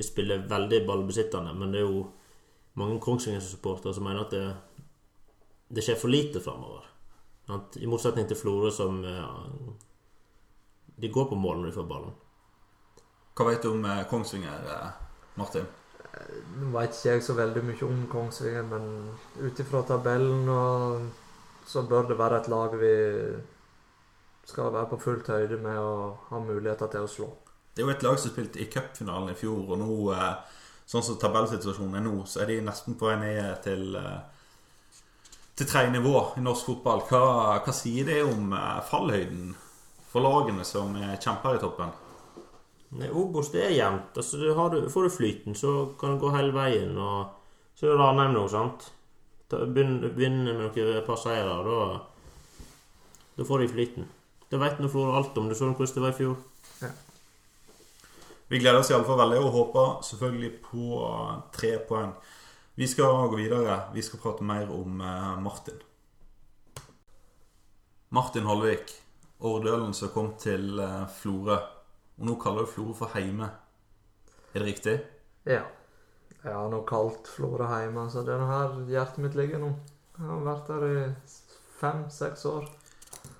vil 0.00 0.08
spiller 0.08 0.46
veldig 0.48 0.84
ballbesittende, 0.88 1.52
men 1.54 1.72
det 1.74 1.82
er 1.82 1.88
jo 1.88 2.06
mange 2.80 3.00
Kongsvinger-supportere 3.04 3.94
som 3.94 4.06
mener 4.06 4.24
at 4.24 4.32
det, 4.32 4.46
det 5.68 5.84
skjer 5.84 5.98
for 6.00 6.12
lite 6.12 6.40
framover. 6.40 6.86
I 7.76 7.88
motsetning 7.90 8.28
til 8.30 8.38
Florø, 8.38 8.70
som 8.70 9.02
ja, 9.04 9.26
De 11.00 11.08
går 11.08 11.24
på 11.30 11.34
mål 11.34 11.60
når 11.60 11.70
de 11.70 11.74
får 11.74 11.86
ballen. 11.90 12.16
Hva 13.34 13.46
vet 13.48 13.62
du 13.64 13.70
om 13.72 13.84
eh, 13.88 14.02
Kongsvinger, 14.10 14.66
eh, 14.68 14.90
Martin? 15.40 15.66
Nå 16.60 16.70
veit 16.74 16.92
ikke 16.92 17.14
jeg 17.14 17.24
så 17.24 17.34
veldig 17.38 17.62
mye 17.64 17.86
om 17.86 18.02
Kongsvinger, 18.10 18.66
men 18.68 18.86
ut 19.40 19.62
ifra 19.62 19.82
tabellen 19.88 20.48
og 20.52 21.08
så 21.66 21.86
bør 21.88 22.10
det 22.10 22.18
være 22.18 22.40
et 22.40 22.50
lag 22.52 22.74
vi 22.80 22.94
skal 24.50 24.72
være 24.74 24.90
på 24.90 24.98
fullt 25.04 25.30
høyde 25.30 25.60
med 25.62 25.78
å 25.78 25.92
ha 26.28 26.42
muligheter 26.42 26.90
til 26.92 27.06
å 27.06 27.10
slå. 27.10 27.30
Det 27.74 27.82
er 27.82 27.86
jo 27.86 27.94
et 27.94 28.02
lag 28.02 28.18
som 28.18 28.32
spilte 28.32 28.60
i 28.60 28.68
cupfinalen 28.70 29.32
i 29.32 29.38
fjor, 29.38 29.62
og 29.70 29.78
nå, 29.78 29.94
eh, 30.16 30.60
sånn 30.90 31.06
som 31.06 31.18
tabellsituasjonen 31.22 32.00
er 32.00 32.04
nå, 32.04 32.16
så 32.26 32.42
er 32.42 32.50
de 32.50 32.60
nesten 32.66 32.98
på 32.98 33.08
vei 33.08 33.16
ned 33.20 33.62
til 33.64 33.96
eh, 33.96 34.20
til 35.60 35.68
tredje 35.68 35.92
nivå 35.92 36.20
i 36.36 36.40
norsk 36.40 36.70
fotball. 36.70 37.02
Hva, 37.04 37.24
hva 37.60 37.72
sier 37.76 38.06
det 38.08 38.22
om 38.24 38.54
eh, 38.56 38.78
fallhøyden 38.88 39.50
for 40.08 40.24
lagene 40.24 40.64
som 40.64 40.94
er 40.96 41.18
kjemper 41.20 41.58
i 41.58 41.60
toppen? 41.60 41.92
Nei, 42.96 43.10
Obos 43.12 43.52
det 43.52 43.66
er 43.66 43.74
jevnt. 43.76 44.16
Altså, 44.16 44.40
du 44.40 44.54
har 44.56 44.76
får 44.90 45.06
du 45.06 45.12
flyten, 45.12 45.58
så 45.58 45.74
kan 46.00 46.16
du 46.16 46.22
gå 46.22 46.32
hele 46.32 46.54
veien. 46.56 46.96
Og 46.96 47.76
så 47.76 47.86
er 47.86 47.92
det 47.92 48.00
Ranheim 48.00 48.32
nå, 48.38 48.46
sant. 48.48 48.88
Begynner 49.50 50.08
Begynn 50.08 50.16
begynn 50.16 50.40
med 50.46 50.62
noen 50.62 51.04
par 51.04 51.20
seire, 51.20 51.60
da, 51.66 52.64
da 53.36 53.46
får 53.46 53.64
de 53.64 53.70
flyten. 53.74 54.10
Det 54.50 54.58
vet 54.58 54.80
nå 54.80 54.88
Florø 54.90 55.20
alt 55.20 55.38
om. 55.38 55.50
Du 55.50 55.58
så 55.58 55.68
hvordan 55.68 55.94
det 55.94 56.06
var 56.06 56.16
i 56.16 56.20
fjor. 56.22 56.98
Vi 58.50 58.58
gleder 58.58 58.80
oss 58.80 58.88
iallfall 58.90 59.20
veldig 59.20 59.36
og 59.44 59.52
håper 59.54 59.90
selvfølgelig 60.02 60.48
på 60.64 60.86
tre 61.54 61.68
poeng. 61.86 62.16
Vi 62.74 62.88
skal 62.90 63.28
gå 63.30 63.36
videre. 63.38 63.76
Vi 63.94 64.02
skal 64.02 64.18
prate 64.18 64.42
mer 64.42 64.72
om 64.74 64.98
eh, 65.06 65.36
Martin. 65.38 65.76
Martin 68.10 68.48
Holvik, 68.50 68.90
Årdølen 69.46 69.94
som 69.94 70.10
kom 70.10 70.32
til 70.42 70.82
eh, 70.82 71.04
Florø. 71.20 71.60
Og 72.18 72.26
nå 72.26 72.34
kaller 72.42 72.66
du 72.66 72.72
Florø 72.72 72.98
for 73.04 73.14
heime. 73.14 73.52
Er 74.50 74.64
det 74.64 74.66
riktig? 74.66 74.96
Ja. 75.46 75.62
Jeg 76.42 76.50
har 76.50 76.74
nå 76.74 76.82
kalt 76.90 77.30
Florø 77.30 77.70
hjemme, 77.70 78.08
så 78.10 78.26
det 78.26 78.34
er 78.34 78.46
her 78.50 78.76
hjertet 78.90 79.22
mitt 79.22 79.38
ligger 79.38 79.62
nå. 79.62 79.70
Jeg 80.18 80.26
har 80.26 80.44
vært 80.50 80.74
der 80.74 80.88
i 80.90 81.06
fem-seks 81.78 82.48
år. 82.50 82.66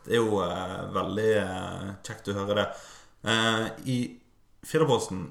Det 0.07 0.14
er 0.14 0.23
jo 0.23 0.38
eh, 0.47 0.81
veldig 0.95 1.31
eh, 1.43 1.93
kjekt 2.07 2.31
å 2.31 2.38
høre 2.45 2.61
det. 2.62 2.71
Eh, 3.26 3.69
I 3.90 4.00
Firdaposten 4.67 5.31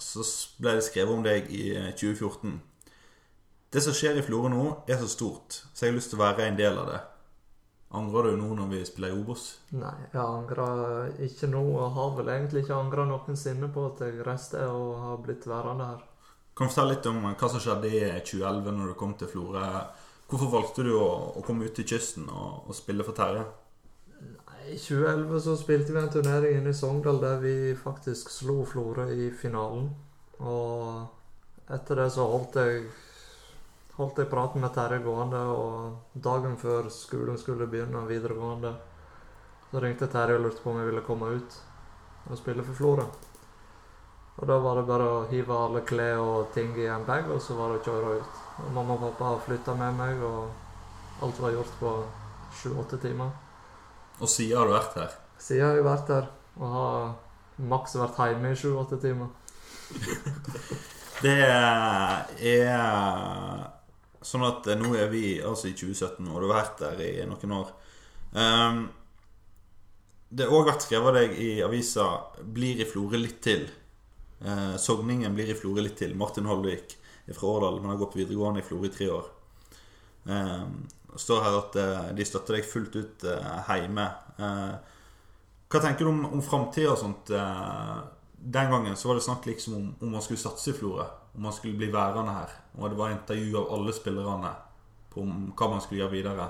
så 0.00 0.24
ble 0.60 0.78
det 0.78 0.86
skrevet 0.86 1.12
om 1.12 1.24
deg 1.24 1.48
i 1.52 1.70
eh, 1.76 1.92
2014. 1.92 2.58
Det 3.70 3.82
som 3.84 3.94
skjer 3.94 4.18
i 4.18 4.24
Florø 4.26 4.50
nå, 4.50 4.64
er 4.90 4.98
så 4.98 5.08
stort, 5.10 5.60
så 5.74 5.84
jeg 5.84 5.92
har 5.92 5.98
lyst 5.98 6.10
til 6.10 6.18
å 6.18 6.24
være 6.24 6.48
en 6.48 6.58
del 6.58 6.78
av 6.80 6.88
det. 6.90 7.00
Angrer 8.00 8.30
du 8.30 8.38
nå 8.38 8.48
når 8.54 8.68
vi 8.70 8.80
spiller 8.86 9.12
i 9.12 9.18
Obos? 9.18 9.44
Nei, 9.74 9.94
jeg 10.12 10.22
angrer 10.22 11.12
ikke 11.26 11.48
nå, 11.50 11.62
og 11.74 11.96
har 11.96 12.12
vel 12.18 12.30
egentlig 12.34 12.64
ikke 12.64 12.78
angra 12.78 13.06
noensinne 13.06 13.70
på 13.74 13.88
at 13.90 14.04
jeg 14.06 14.26
reiste 14.26 14.62
og 14.70 14.92
har 15.04 15.22
blitt 15.24 15.46
værende 15.50 15.88
her. 15.92 16.04
Kan 16.54 16.68
du 16.68 16.72
fortelle 16.72 16.94
litt 16.94 17.08
om 17.10 17.24
hva 17.24 17.50
som 17.50 17.62
skjedde 17.62 17.90
i 17.90 18.02
2011 18.26 18.76
når 18.78 18.92
du 18.92 18.98
kom 18.98 19.16
til 19.18 19.30
Florø? 19.30 19.64
Hvorfor 20.30 20.52
valgte 20.52 20.86
du 20.86 20.92
å, 20.94 21.08
å 21.38 21.42
komme 21.46 21.66
ut 21.66 21.74
til 21.74 21.88
kysten 21.90 22.30
og, 22.30 22.70
og 22.70 22.78
spille 22.78 23.06
for 23.06 23.18
Terje? 23.18 23.42
I 24.70 24.76
2011 24.78 25.40
så 25.40 25.56
spilte 25.58 25.92
vi 25.92 25.98
en 25.98 26.10
turnering 26.14 26.60
inne 26.60 26.70
i 26.70 26.76
Sogndal 26.78 27.16
der 27.18 27.40
vi 27.42 27.54
faktisk 27.74 28.30
slo 28.30 28.60
Florø 28.62 29.08
i 29.10 29.30
finalen. 29.34 29.88
Og 30.38 31.72
etter 31.74 31.98
det 31.98 32.10
så 32.14 32.26
holdt 32.30 32.58
jeg 32.60 32.84
holdt 33.96 34.20
jeg 34.22 34.30
praten 34.30 34.62
med 34.62 34.72
Terje 34.76 35.00
gående, 35.04 35.40
og 35.50 36.22
dagen 36.24 36.54
før 36.60 36.86
skolen 36.94 37.38
skulle 37.38 37.66
begynne, 37.66 38.06
videregående, 38.08 38.70
så 39.72 39.82
ringte 39.82 40.08
Terje 40.12 40.38
og 40.38 40.46
lurte 40.46 40.62
på 40.62 40.70
om 40.70 40.78
jeg 40.80 40.88
ville 40.92 41.04
komme 41.08 41.34
ut 41.34 41.58
og 42.30 42.38
spille 42.38 42.64
for 42.64 42.78
Florø. 42.78 43.10
Og 44.38 44.48
da 44.48 44.56
var 44.62 44.78
det 44.78 44.86
bare 44.88 45.10
å 45.10 45.20
hive 45.34 45.58
alle 45.66 45.82
klær 45.84 46.22
og 46.22 46.54
ting 46.54 46.72
i 46.78 46.88
en 46.88 47.04
bag, 47.04 47.28
og 47.28 47.42
så 47.42 47.58
var 47.58 47.74
det 47.74 47.82
å 47.82 47.86
kjøre 47.90 48.16
ut. 48.22 48.40
Og 48.62 48.72
mamma 48.78 48.96
og 48.96 49.04
pappa 49.18 49.36
flytta 49.50 49.74
med 49.76 49.98
meg, 49.98 50.24
og 50.24 51.24
alt 51.26 51.42
var 51.42 51.58
gjort 51.58 51.78
på 51.82 51.94
sju-åtte 52.62 53.02
timer. 53.02 53.49
Og 54.20 54.28
siden 54.28 54.58
har 54.58 54.68
du 54.68 54.74
vært 54.74 54.96
her. 55.00 55.18
Siden 55.40 55.66
har 55.66 55.76
jeg 55.78 55.86
vært 55.86 56.14
her. 56.14 56.30
og 56.60 56.72
har 56.74 57.12
maks 57.70 57.94
vært 57.96 58.18
hjemme 58.20 58.52
i 58.52 58.56
sju-åtte 58.58 59.00
timer. 59.00 59.28
Det 61.20 61.36
er 61.36 62.78
sånn 64.24 64.44
at 64.46 64.64
nå 64.80 64.94
er 64.96 65.10
vi 65.12 65.24
altså 65.44 65.68
i 65.68 65.74
2017, 65.76 66.24
og 66.28 66.40
du 66.40 66.46
har 66.48 66.62
vært 66.62 66.80
der 66.80 67.02
i 67.04 67.26
noen 67.28 67.52
år. 67.58 67.74
Um, 68.32 68.78
det 70.30 70.46
har 70.46 70.54
òg 70.54 70.70
vært 70.70 70.86
skrevet 70.86 71.16
deg 71.18 71.36
i 71.42 71.50
avisa 71.66 72.06
'Blir 72.40 72.80
i 72.80 72.88
Florø 72.88 73.18
litt 73.18 73.40
til'. 73.44 73.68
Eh, 74.40 74.76
Sogningen 74.78 75.34
blir 75.34 75.50
i 75.50 75.58
Florø 75.58 75.82
litt 75.82 75.98
til. 75.98 76.14
Martin 76.16 76.46
Holvik 76.46 76.96
er 77.26 77.34
fra 77.34 77.48
Årdal, 77.50 77.80
men 77.80 77.90
har 77.90 77.98
gått 77.98 78.14
på 78.14 78.22
videregående 78.22 78.62
i 78.62 78.64
Florø 78.68 78.86
i 78.86 78.94
tre 78.94 79.10
år. 79.10 79.26
Det 80.24 80.38
står 81.16 81.42
her 81.44 81.58
at 81.58 81.76
eh, 81.80 82.08
de 82.16 82.26
støtter 82.26 82.58
deg 82.58 82.68
fullt 82.68 82.96
ut 82.96 83.26
eh, 83.28 83.70
hjemme. 83.80 84.06
Eh, 84.38 84.72
hva 85.70 85.82
tenker 85.82 86.06
du 86.06 86.12
om, 86.12 86.24
om 86.34 86.42
framtida 86.42 86.92
og 86.94 86.98
sånt? 86.98 87.30
Den 88.40 88.72
gangen 88.72 88.96
så 88.98 89.10
var 89.10 89.18
det 89.18 89.22
snakk 89.22 89.44
liksom 89.46 89.76
om 89.76 89.84
om 90.00 90.16
man 90.16 90.24
skulle 90.24 90.42
satse 90.42 90.72
i 90.72 90.74
Florø. 90.74 91.04
Om 91.36 91.44
man 91.46 91.54
skulle 91.54 91.78
bli 91.78 91.92
værende 91.92 92.34
her. 92.34 92.56
Og 92.78 92.90
det 92.90 92.98
var 92.98 93.14
intervju 93.14 93.54
av 93.60 93.70
alle 93.76 93.94
spillerne. 93.94 94.50
på 95.10 95.22
hva 95.22 95.68
man 95.70 95.80
skulle 95.82 96.02
gjøre 96.02 96.14
videre. 96.14 96.48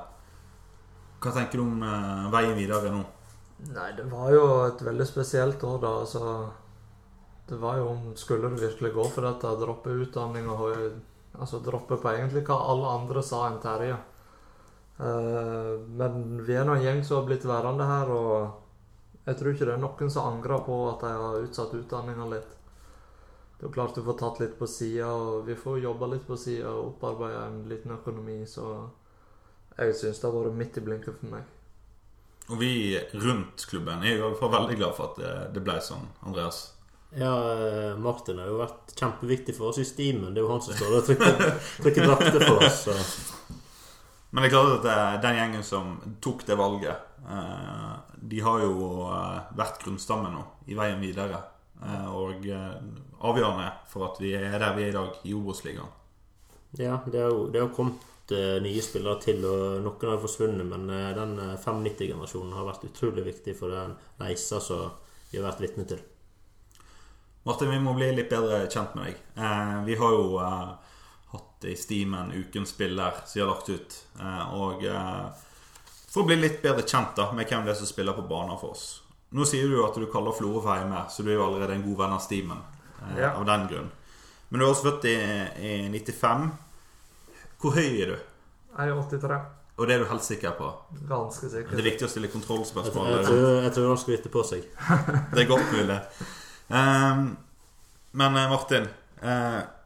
Hva 1.21 1.31
tenker 1.33 1.61
du 1.61 1.65
om 1.65 1.85
veien 2.33 2.57
videre 2.57 2.93
nå? 2.93 3.03
Nei, 3.75 3.91
det 3.97 4.05
var 4.09 4.33
jo 4.33 4.43
et 4.65 4.83
veldig 4.85 5.07
spesielt 5.09 5.65
år, 5.65 5.79
da. 5.81 5.93
Altså, 6.01 6.51
det 7.49 7.61
var 7.61 7.77
jo 7.77 7.89
om 7.93 8.17
Skulle 8.17 8.49
du 8.49 8.57
virkelig 8.61 8.93
gå 8.93 9.05
for 9.13 9.29
dette, 9.29 9.57
droppe 9.61 9.97
utdanning 10.01 10.49
og 10.49 10.65
Altså 11.39 11.61
droppe 11.63 11.97
på 12.01 12.11
egentlig 12.11 12.43
hva 12.49 12.57
alle 12.73 12.95
andre 13.01 13.23
sa 13.25 13.47
enn 13.49 13.61
Terje. 13.63 13.97
Eh, 15.01 15.81
men 15.89 16.45
vi 16.45 16.55
er 16.55 16.67
nå 16.69 16.77
en 16.77 16.85
gjeng 16.85 17.05
som 17.05 17.21
har 17.21 17.29
blitt 17.29 17.45
værende 17.49 17.87
her, 17.89 18.11
og 18.13 19.27
jeg 19.29 19.39
tror 19.39 19.53
ikke 19.55 19.69
det 19.69 19.77
er 19.77 19.85
noen 19.85 20.11
som 20.13 20.29
angrer 20.29 20.65
på 20.67 20.81
at 20.91 21.05
de 21.05 21.13
har 21.17 21.45
utsatt 21.47 21.77
utdanninga 21.79 22.27
litt. 22.35 22.57
Det 23.61 23.69
er 23.69 23.73
klart 23.73 23.97
du 23.97 24.03
får 24.05 24.19
tatt 24.21 24.41
litt 24.43 24.59
på 24.59 24.69
sida, 24.69 25.09
og 25.13 25.47
vi 25.49 25.57
får 25.57 25.81
jobba 25.85 26.09
litt 26.13 26.27
på 26.29 26.37
sida 26.41 26.73
og 26.73 26.95
opparbeida 26.95 27.47
en 27.47 27.63
liten 27.69 27.93
økonomi, 27.97 28.43
så 28.49 28.67
jeg 29.77 29.97
syns 29.97 30.21
det 30.21 30.29
har 30.29 30.37
vært 30.37 30.61
midt 30.61 30.77
i 30.81 30.85
blinken 30.85 31.17
for 31.17 31.33
meg. 31.33 31.49
Og 32.51 32.59
vi 32.61 32.73
rundt 33.15 33.65
klubben 33.71 34.03
er 34.03 34.17
i 34.17 34.21
hvert 34.21 34.41
fall 34.41 34.53
veldig 34.53 34.77
glad 34.81 34.97
for 34.97 35.13
at 35.13 35.53
det, 35.55 35.63
ble 35.65 35.77
sånn, 35.85 36.09
Andreas. 36.27 36.63
Ja, 37.15 37.31
eh, 37.53 37.97
Martin 37.99 38.41
har 38.43 38.51
jo 38.51 38.59
vært 38.61 38.93
kjempeviktig 38.99 39.55
for 39.57 39.71
oss 39.71 39.81
i 39.83 39.87
Steamen. 39.87 40.35
Det 40.35 40.43
er 40.43 40.47
jo 40.47 40.53
han 40.53 40.65
som 40.65 40.77
står 40.77 40.97
og 40.99 41.09
trykker, 41.09 41.55
trykker 41.85 42.09
drakter 42.11 42.45
for 42.45 42.67
oss. 42.67 42.85
Så. 42.89 43.60
Men 44.31 44.43
det 44.45 44.51
er 44.51 44.55
klart 44.55 44.85
at 44.87 45.23
den 45.25 45.39
gjengen 45.41 45.65
som 45.67 45.97
tok 46.23 46.45
det 46.47 46.57
valget, 46.59 47.07
eh, 47.27 47.95
de 48.31 48.43
har 48.47 48.61
jo 48.63 48.75
eh, 49.11 49.41
vært 49.59 49.81
grunnstammen 49.83 50.37
nå 50.37 50.45
i 50.71 50.77
veien 50.79 51.01
videre. 51.03 51.41
Eh, 51.83 52.07
og 52.15 52.47
eh, 52.47 52.77
avgjørende 53.21 53.73
for 53.91 54.07
at 54.11 54.21
vi 54.23 54.35
er 54.39 54.59
der 54.61 54.77
vi 54.77 54.87
er 54.87 54.93
i 54.93 54.97
dag, 54.99 55.19
i 55.25 55.35
Obos-ligaen. 55.35 55.97
Ja, 56.79 57.01
det 57.07 57.19
har 57.19 57.33
jo 57.35 57.49
det 57.51 57.65
har 57.65 57.73
kommet 57.75 58.31
eh, 58.31 58.61
nye 58.63 58.83
spillere 58.85 59.19
til, 59.25 59.43
og 59.43 59.81
noen 59.83 60.13
har 60.13 60.23
forsvunnet. 60.23 60.67
Men 60.69 60.87
eh, 60.95 61.11
den 61.17 61.35
eh, 61.39 61.57
95-generasjonen 61.59 62.55
har 62.55 62.69
vært 62.69 62.87
utrolig 62.91 63.27
viktig 63.27 63.57
for 63.59 63.75
den 63.75 63.97
reisa 64.21 64.63
som 64.63 64.93
vi 65.33 65.41
har 65.41 65.49
vært 65.49 65.65
vitne 65.65 65.89
til. 65.91 66.03
Martin, 67.49 67.71
vi 67.73 67.81
må 67.81 67.97
bli 67.97 68.11
litt 68.13 68.29
bedre 68.31 68.67
kjent 68.69 68.95
med 68.95 69.09
deg. 69.09 69.21
Eh, 69.41 69.77
vi 69.89 69.99
har 69.99 70.17
jo 70.17 70.39
eh, 70.45 70.90
hatt 71.33 71.65
i 71.65 71.77
Steamen 71.77 72.33
ukens 72.33 72.73
spiller 72.75 73.13
som 73.27 73.33
de 73.35 73.41
har 73.41 73.51
lagt 73.53 73.69
ut. 73.69 73.99
Eh, 74.21 74.55
og 74.57 74.85
eh, 74.85 75.27
for 76.11 76.25
å 76.25 76.27
bli 76.31 76.41
litt 76.41 76.59
bedre 76.63 76.83
kjent 76.83 77.15
da 77.19 77.29
med 77.37 77.47
hvem 77.49 77.65
det 77.67 77.75
er 77.75 77.79
som 77.79 77.87
spiller 77.91 78.17
på 78.17 78.27
banen 78.31 78.59
for 78.59 78.75
oss. 78.75 79.03
Nå 79.31 79.47
sier 79.47 79.69
du 79.71 79.77
jo 79.79 79.85
at 79.87 79.95
du 79.95 80.09
kaller 80.11 80.35
Florø 80.35 80.63
for 80.65 80.75
hjemme, 80.81 81.05
så 81.11 81.23
du 81.23 81.31
er 81.31 81.37
jo 81.39 81.45
allerede 81.47 81.77
en 81.77 81.85
god 81.87 82.01
venn 82.03 82.17
av 82.17 82.25
Steamen. 82.25 82.65
Eh, 83.01 83.21
Ja. 83.21 83.35
Av 83.39 83.47
den 83.47 83.69
grunn. 83.71 83.91
Men 84.49 84.59
du 84.61 84.67
er 84.67 84.73
også 84.73 84.89
født 84.89 85.05
i, 85.07 85.15
i 85.63 85.73
95. 85.95 86.51
Hvor 87.61 87.77
høy 87.77 88.01
er 88.03 88.11
du? 88.11 88.17
Jeg 88.71 88.89
er 88.91 88.99
83. 88.99 89.39
Og 89.81 89.87
det 89.87 89.95
er 89.95 90.03
du 90.03 90.09
helt 90.11 90.25
sikker 90.27 90.57
på? 90.59 90.67
Ganske 91.09 91.49
sikker 91.49 91.71
Det 91.71 91.81
er 91.81 91.87
viktig 91.87 92.05
å 92.05 92.11
stille 92.11 92.29
kontrollspørsmål. 92.33 93.07
jeg, 93.15 93.25
tror, 93.29 93.47
jeg 93.65 93.73
tror 93.77 93.87
han 93.89 94.01
skryter 94.03 94.33
på 94.35 94.43
seg. 94.45 94.67
Det 95.33 95.45
er 95.45 95.49
godt 95.49 95.71
mulig. 95.73 95.97
Um, 96.69 97.23
men 98.13 98.37
Martin, 98.51 98.91
Hva 99.23 99.39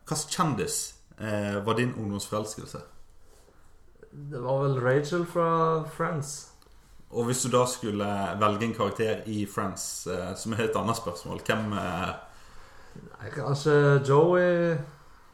hvilken 0.08 0.32
kjendis 0.32 0.93
eh, 1.18 1.60
var 1.66 1.74
din 1.78 1.94
ungdomsforelskelse? 1.94 2.80
Det 4.12 4.38
var 4.40 4.62
vel 4.62 4.80
Rachel 4.80 5.24
fra 5.26 5.48
Friends. 5.96 6.50
Og 7.10 7.24
hvis 7.28 7.42
du 7.42 7.50
da 7.54 7.64
skulle 7.70 8.06
velge 8.40 8.66
en 8.66 8.74
karakter 8.74 9.22
i 9.30 9.44
Friends, 9.46 10.06
eh, 10.06 10.32
som 10.38 10.52
er 10.52 10.64
et 10.68 10.76
annet 10.76 10.98
spørsmål, 10.98 11.42
hvem 11.46 11.72
eh, 11.78 12.14
Nei, 12.94 13.30
kanskje 13.34 13.74
Joey. 14.06 14.76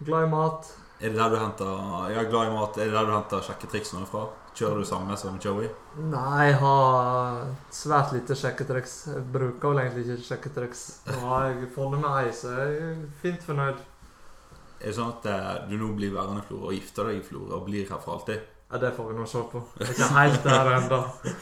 Glad 0.00 0.26
i 0.26 0.30
mat. 0.32 0.70
er 1.00 1.08
det 1.12 1.16
der 1.18 1.28
du 1.28 1.36
henter 1.36 1.66
ja, 2.12 2.22
glad 2.28 2.48
i 2.48 2.52
mat. 2.54 2.76
Er 2.78 2.84
det 2.88 2.94
der 2.96 3.04
du 3.08 3.12
henter 3.12 3.42
sjekketriksene 3.44 4.06
fra? 4.08 4.26
Kjører 4.56 4.80
du 4.80 4.84
samme 4.88 5.16
som 5.16 5.36
Joey? 5.44 5.68
Nei, 5.94 6.46
jeg 6.48 6.56
har 6.62 7.42
svært 7.72 8.12
lite 8.16 8.36
sjekketriks. 8.36 8.94
Jeg 9.12 9.26
bruker 9.32 9.68
vel 9.74 9.82
egentlig 9.84 10.06
ikke 10.16 10.26
sjekketriks. 10.30 10.86
Nå 11.12 11.20
har 11.28 11.50
jeg 11.50 11.68
funnet 11.76 12.00
meg 12.02 12.26
ei, 12.30 12.32
så 12.34 12.54
jeg 12.56 12.80
er 12.88 12.98
fint 13.22 13.44
fornøyd. 13.44 13.84
Er 14.80 14.88
det 14.88 14.96
sånn 14.96 15.12
at 15.12 15.26
eh, 15.28 15.50
du 15.68 15.76
nå 15.76 15.90
blir 15.96 16.14
værende 16.14 16.40
i 16.40 16.46
Florø 16.48 16.70
og 16.70 16.76
gifter 16.76 17.10
deg 17.10 17.18
i 17.20 17.24
Florø 17.24 17.58
og 17.58 17.66
blir 17.66 17.84
her 17.84 18.00
for 18.00 18.16
alltid? 18.16 18.40
Ja, 18.70 18.78
Det 18.78 18.92
får 18.96 19.08
vi 19.10 19.18
nå 19.18 19.26
se 19.26 19.42
på. 19.52 19.60
Jeg 19.80 19.88
er 19.88 19.92
ikke 19.92 20.08
helt 20.14 20.44
der 20.44 20.72
ennå. 20.76 21.00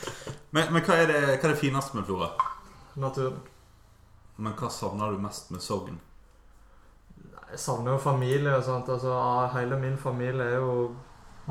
Men, 0.57 0.72
men 0.72 0.81
hva, 0.81 0.94
er 0.96 1.11
det, 1.11 1.16
hva 1.27 1.44
er 1.44 1.53
det 1.53 1.61
fineste 1.61 1.96
med 1.98 2.07
Florø? 2.09 2.31
Naturen. 2.96 3.37
Men 4.40 4.55
hva 4.57 4.70
savner 4.72 5.12
du 5.12 5.18
mest 5.20 5.51
med 5.53 5.61
Sogn? 5.61 5.98
Jeg 7.51 7.61
savner 7.61 7.92
jo 7.92 7.98
familie 8.01 8.55
og 8.57 8.64
sånt. 8.64 8.88
Altså, 8.88 9.12
hele 9.53 9.77
min 9.77 9.98
familie 10.01 10.46
er 10.55 10.57
jo 10.57 10.94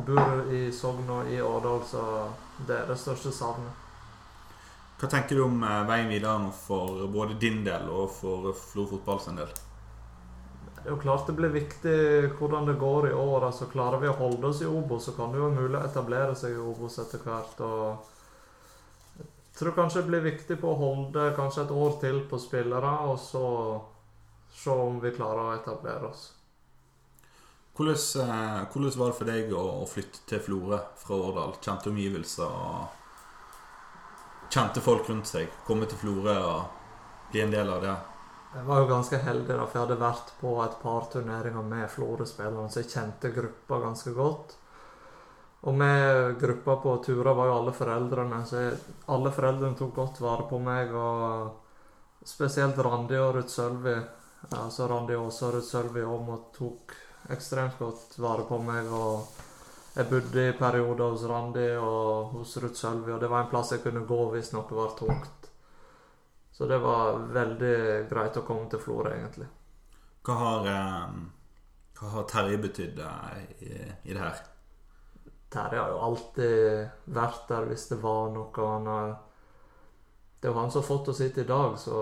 bor 0.07 0.49
i 0.53 0.71
Sogn 0.73 1.05
og 1.13 1.29
i 1.29 1.37
Årdal, 1.41 1.83
så 1.85 2.01
det 2.65 2.79
er 2.79 2.89
det 2.89 2.97
største 2.97 3.31
savnet. 3.37 3.85
Hva 4.97 5.11
tenker 5.13 5.37
du 5.37 5.45
om 5.45 5.61
eh, 5.61 5.85
veien 5.85 6.09
videre 6.09 6.41
nå 6.41 6.49
for 6.57 7.05
både 7.13 7.37
din 7.37 7.61
del 7.65 7.85
og 7.93 8.09
for 8.17 8.49
Florø 8.57 8.95
fotball 8.95 9.21
sin 9.21 9.37
del? 9.37 9.53
Det 10.77 10.85
er 10.85 10.93
jo 10.93 11.01
klart 11.01 11.27
det 11.27 11.35
blir 11.35 11.51
viktig 11.51 11.95
hvordan 12.37 12.67
det 12.69 12.77
går 12.79 13.09
i 13.09 13.13
år. 13.13 13.47
altså 13.49 13.67
Klarer 13.71 13.99
vi 13.99 14.11
å 14.11 14.19
holde 14.19 14.47
oss 14.47 14.61
i 14.61 14.69
Obos, 14.69 15.07
så 15.07 15.15
kan 15.17 15.33
det 15.33 15.41
jo 15.41 15.49
være 15.49 15.63
mulig 15.63 15.79
å 15.79 15.87
etablere 15.87 16.37
seg 16.37 16.55
i 16.55 16.61
Obos 16.61 16.99
etter 17.03 17.23
hvert. 17.25 17.59
og 17.65 18.07
Jeg 19.17 19.59
tror 19.59 19.75
kanskje 19.75 20.01
det 20.01 20.11
blir 20.11 20.25
viktig 20.29 20.59
på 20.61 20.71
å 20.71 20.79
holde 20.79 21.31
kanskje 21.35 21.65
et 21.65 21.75
år 21.75 21.99
til 22.01 22.23
på 22.29 22.39
spillere, 22.39 22.93
og 23.09 23.19
så 23.19 23.45
se 24.53 24.73
om 24.73 25.01
vi 25.01 25.13
klarer 25.17 25.43
å 25.43 25.55
etablere 25.57 26.11
oss. 26.11 26.27
Hvordan, 27.77 27.95
eh, 27.95 28.61
hvordan 28.73 28.99
var 28.99 29.11
det 29.11 29.17
for 29.17 29.29
deg 29.29 29.51
å, 29.53 29.63
å 29.83 29.85
flytte 29.85 30.23
til 30.25 30.39
Florø 30.41 30.79
fra 30.97 31.17
Årdal? 31.27 31.59
Kjente 31.61 31.91
omgivelser 31.91 32.47
og 32.47 32.87
Kjente 34.49 34.81
folk 34.81 35.09
rundt 35.09 35.27
seg? 35.27 35.51
Komme 35.67 35.85
til 35.85 35.99
Florø 35.99 36.37
og 36.47 37.31
bli 37.33 37.43
en 37.43 37.51
del 37.51 37.69
av 37.69 37.83
det? 37.83 37.95
Jeg 38.53 38.63
var 38.65 38.79
jo 38.79 38.87
ganske 38.89 39.17
heldig, 39.21 39.53
da, 39.53 39.65
for 39.65 39.77
jeg 39.77 39.85
hadde 39.85 39.99
vært 40.01 40.29
på 40.39 40.53
et 40.63 40.77
par 40.81 41.09
turneringer 41.11 41.65
med 41.67 41.89
Florø-spillerne, 41.91 42.69
så 42.71 42.81
jeg 42.81 42.91
kjente 42.93 43.33
gruppa 43.35 43.81
ganske 43.83 44.13
godt. 44.15 44.55
Og 45.67 45.75
med 45.75 46.37
gruppa 46.39 46.77
på 46.83 46.93
turer 47.05 47.33
var 47.35 47.49
jo 47.49 47.57
alle 47.57 47.73
foreldrene, 47.75 48.43
så 48.47 48.61
jeg, 48.61 48.77
alle 49.13 49.33
foreldrene 49.35 49.75
tok 49.77 49.95
godt 49.95 50.21
vare 50.23 50.45
på 50.49 50.59
meg. 50.63 50.93
Og 50.95 52.27
spesielt 52.27 52.79
Randi 52.87 53.17
og 53.19 53.33
Ruth 53.35 53.51
Sølvi, 53.51 53.97
altså 54.53 54.87
Randi 54.87 55.17
Aase 55.17 55.49
og 55.49 55.57
Ruth 55.57 55.67
Sølvi 55.67 56.05
og 56.07 56.47
tok 56.55 56.95
ekstremt 57.33 57.75
godt 57.81 58.15
vare 58.23 58.47
på 58.47 58.61
meg. 58.63 58.87
og 58.87 59.43
jeg 59.97 60.09
bodde 60.11 60.43
i 60.45 60.53
perioder 60.53 61.09
hos 61.09 61.23
Randi 61.25 61.71
og 61.81 62.35
hos 62.35 62.57
Ruth 62.61 62.77
Sølvi, 62.77 63.11
og 63.11 63.19
det 63.19 63.29
var 63.31 63.43
en 63.43 63.49
plass 63.49 63.73
jeg 63.73 63.81
kunne 63.81 64.05
gå 64.05 64.19
hvis 64.35 64.53
noe 64.53 64.77
var 64.77 64.93
tungt. 64.99 65.36
Så 66.57 66.65
det 66.65 66.77
var 66.81 67.19
veldig 67.29 68.09
greit 68.09 68.37
å 68.39 68.41
komme 68.41 68.65
til 68.69 68.79
Florø, 68.81 69.11
egentlig. 69.13 69.45
Hva 70.25 70.37
har, 70.39 70.69
eh, 70.71 71.11
hva 71.99 72.07
har 72.15 72.23
Terje 72.31 72.57
betydd 72.63 73.01
eh, 73.05 73.43
i, 73.61 73.73
i 74.09 74.15
det 74.15 74.23
her? 74.23 74.39
Terje 75.53 75.83
har 75.83 75.93
jo 75.93 75.99
alltid 76.07 77.13
vært 77.13 77.45
der 77.51 77.69
hvis 77.69 77.85
det 77.91 77.99
var 78.01 78.33
noe. 78.33 78.49
Han 78.57 78.89
har, 78.89 79.13
det 80.39 80.49
er 80.49 80.55
jo 80.55 80.57
han 80.57 80.73
som 80.73 80.81
har 80.81 80.87
fått 80.89 81.13
oss 81.13 81.21
hit 81.21 81.37
i 81.37 81.45
dag, 81.45 81.77
så 81.77 82.01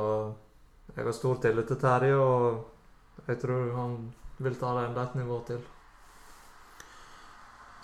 jeg 0.95 1.03
har 1.03 1.19
stor 1.19 1.43
tillit 1.43 1.67
til 1.73 1.81
Terje, 1.83 2.15
og 2.15 3.27
jeg 3.27 3.43
tror 3.43 3.75
han 3.75 3.99
vil 4.39 4.55
ta 4.61 4.71
det 4.79 4.87
enda 4.87 5.03
et 5.03 5.19
nivå 5.19 5.41
til. 5.51 5.59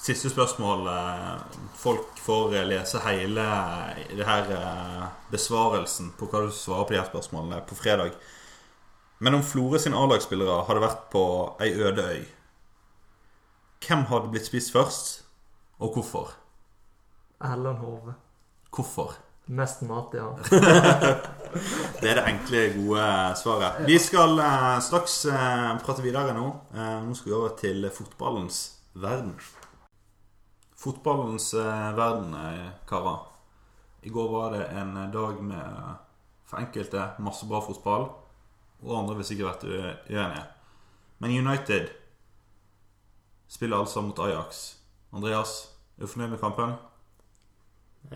Siste 0.01 0.29
spørsmål. 0.33 0.87
eh, 0.87 1.41
Folk 1.77 2.17
får 2.25 2.55
eh, 2.55 2.67
lese 2.67 2.99
hele 3.05 3.43
det 4.17 4.25
her 4.25 4.47
eh, 4.55 5.03
besvarelsen 5.31 6.11
på 6.17 6.25
hva 6.31 6.41
du 6.47 6.51
svarer 6.55 6.87
på 6.89 6.95
de 6.95 6.99
her 7.01 7.09
spørsmålene 7.09 7.61
på 7.69 7.77
fredag. 7.77 8.15
Men 9.21 9.37
om 9.37 9.43
Flore 9.45 9.79
sin 9.79 9.93
A-lagsspillere 9.93 10.63
hadde 10.65 10.81
vært 10.81 11.03
på 11.13 11.23
ei 11.61 11.69
øde 11.77 12.05
øy, 12.15 12.23
hvem 13.85 14.07
hadde 14.09 14.31
blitt 14.33 14.49
spist 14.49 14.73
først, 14.73 15.11
og 15.81 15.93
hvorfor? 15.93 16.33
Erlend 17.41 17.77
Hove. 17.81 18.15
Hvorfor? 18.73 19.13
Mest 19.51 19.81
mat, 19.85 20.13
ja. 20.13 20.27
Det 22.01 22.09
er 22.09 22.15
det 22.17 22.25
enkle, 22.29 22.59
gode 22.77 23.05
svaret. 23.37 23.81
Vi 23.85 23.97
skal 23.99 24.37
eh, 24.39 24.77
straks 24.81 25.25
eh, 25.29 25.71
prate 25.85 26.01
videre 26.05 26.33
nå. 26.37 26.45
Eh, 26.73 27.01
nå 27.05 27.17
skal 27.17 27.29
vi 27.31 27.37
over 27.37 27.57
til 27.59 27.89
fotballens 27.93 28.61
verden. 28.93 29.35
Fotballens 30.82 31.54
eh, 31.54 31.89
verden, 31.98 32.34
eh, 32.34 32.70
karer. 32.89 33.20
I 34.02 34.10
går 34.10 34.32
var 34.34 34.56
det 34.56 34.65
en 34.65 34.96
dag 35.13 35.44
med 35.44 35.62
eh, 35.62 35.94
for 36.46 36.60
enkelte 36.60 37.10
masse 37.20 37.46
bra 37.48 37.62
fotball. 37.62 38.10
Og 38.82 38.98
andre 38.98 39.15
vil 39.20 39.28
sikkert 39.30 39.63
være 39.63 39.98
uenige. 40.10 40.46
Men 41.22 41.48
United 41.48 41.89
spiller 43.48 43.78
altså 43.78 44.02
mot 44.02 44.20
Ajax. 44.20 44.78
Andreas, 45.13 45.76
er 45.98 46.02
du 46.02 46.08
fornøyd 46.08 46.34
med 46.34 46.39
kampen? 46.39 46.74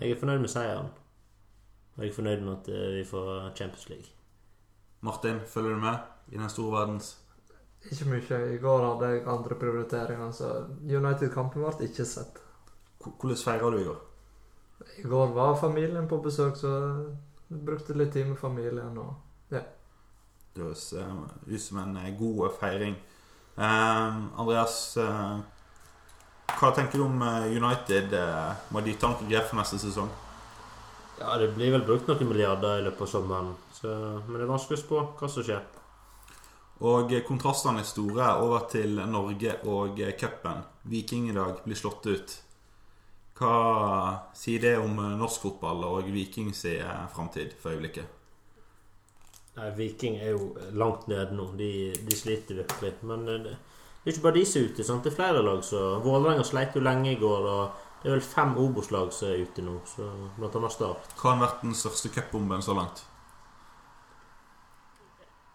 Jeg 0.00 0.10
er 0.10 0.18
fornøyd 0.18 0.42
med 0.42 0.50
seieren. 0.50 0.88
Og 1.96 2.02
jeg 2.02 2.10
er 2.10 2.16
fornøyd 2.16 2.42
med 2.42 2.56
at 2.56 2.72
eh, 2.72 2.96
vi 2.98 3.04
får 3.04 3.52
Champions 3.56 3.88
League. 3.88 4.10
Martin, 5.00 5.40
følger 5.46 5.70
du 5.70 5.80
med 5.80 5.96
i 6.32 6.36
den 6.36 6.50
store 6.50 6.80
verdens 6.80 7.12
Ikke 7.90 8.08
mye. 8.10 8.40
I 8.54 8.58
går 8.58 8.84
hadde 8.88 9.12
jeg 9.12 9.28
andre 9.28 9.54
prioriteringer, 9.54 10.30
så 10.32 10.50
United-kampen 10.82 11.62
ble 11.62 11.88
ikke 11.88 12.04
sett. 12.04 12.42
Hvordan 13.20 13.42
feira 13.44 13.70
du 13.70 13.78
i 13.80 13.86
går? 13.86 14.02
I 14.98 15.08
går 15.08 15.32
var 15.34 15.56
familien 15.60 16.08
på 16.08 16.18
besøk, 16.24 16.56
så 16.56 16.72
jeg 17.50 17.62
brukte 17.64 17.96
litt 17.96 18.12
tid 18.12 18.26
med 18.26 18.38
familien. 18.38 18.98
og 18.98 19.14
Det 19.50 19.62
høres 20.56 20.92
eh, 20.92 21.12
ut 21.46 21.60
som 21.62 21.82
en 21.82 21.96
eh, 22.00 22.14
god 22.18 22.50
feiring. 22.60 22.96
Eh, 23.56 24.16
Andreas, 24.40 24.96
eh, 24.96 25.38
hva 26.56 26.70
tenker 26.74 26.98
du 26.98 27.04
om 27.06 27.22
eh, 27.22 27.50
United? 27.56 28.12
Eh, 28.16 28.70
må 28.72 28.80
de 28.84 28.96
ta 28.96 29.12
noen 29.12 29.30
grep 29.30 29.50
for 29.50 29.60
neste 29.60 29.80
sesong? 29.82 30.08
Ja, 31.20 31.36
det 31.40 31.54
blir 31.56 31.72
vel 31.72 31.84
brukt 31.84 32.08
noen 32.08 32.28
milliarder 32.28 32.80
i 32.80 32.86
løpet 32.86 33.06
av 33.06 33.12
sommeren. 33.12 33.54
Så, 33.76 33.92
men 34.26 34.36
det 34.36 34.46
er 34.46 34.52
vanskelig 34.52 34.80
å 34.80 34.84
spå 34.84 35.02
hva 35.20 35.30
som 35.32 35.46
skjer. 35.46 35.62
Og 36.84 37.12
kontrastene 37.24 37.80
er 37.80 37.88
store 37.88 38.34
over 38.44 38.66
til 38.68 38.98
Norge 39.08 39.54
og 39.64 39.96
cupen. 40.20 40.64
Viking 40.84 41.30
i 41.30 41.36
dag 41.36 41.62
blir 41.64 41.78
slått 41.78 42.04
ut. 42.10 42.34
Hva 43.36 44.28
sier 44.32 44.62
det 44.62 44.76
om 44.80 44.96
eh, 44.96 45.16
norsk 45.20 45.42
fotball 45.44 45.84
og 45.84 46.06
Viking 46.08 46.54
sin 46.56 46.80
eh, 46.80 47.08
framtid 47.12 47.52
for 47.60 47.74
øyeblikket? 47.74 48.12
Nei, 49.56 49.70
Viking 49.76 50.16
er 50.20 50.32
jo 50.32 50.54
langt 50.76 51.04
nede 51.08 51.36
nå. 51.36 51.50
De, 51.58 51.70
de 51.92 52.16
sliter 52.16 52.62
virkelig. 52.62 52.94
Men 53.04 53.26
eh, 53.28 53.42
det, 53.44 53.56
det 54.00 54.08
er 54.08 54.14
ikke 54.14 54.28
bare 54.28 54.38
de 54.38 54.46
som 54.48 54.62
er 54.62 54.70
ute. 54.70 54.86
Sant? 54.88 55.04
Det 55.04 55.12
er 55.12 55.18
flere 55.18 55.44
lag 55.44 55.60
så 55.64 55.82
Vålerenga 56.04 56.46
sleit 56.48 56.76
jo 56.76 56.84
lenge 56.84 57.12
i 57.12 57.20
går. 57.20 57.50
og 57.52 58.00
Det 58.00 58.08
er 58.08 58.16
vel 58.16 58.24
fem 58.24 58.56
Obos-lag 58.62 59.12
som 59.12 59.28
er 59.28 59.44
ute 59.44 59.66
nå, 59.66 59.76
så 59.90 60.08
blant 60.38 60.56
annet 60.56 60.76
Start. 60.78 61.12
Hva 61.20 61.34
har 61.34 61.44
vært 61.44 61.66
den 61.66 61.76
største 61.76 62.12
cupbomben 62.16 62.64
så 62.64 62.76
langt? 62.78 63.04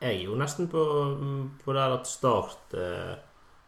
Jeg 0.01 0.19
er 0.19 0.23
jo 0.25 0.37
nesten 0.37 0.69
på, 0.69 0.85
på 1.61 1.73
der 1.77 1.97
at 1.97 2.09
Start 2.09 2.77
er 2.77 3.19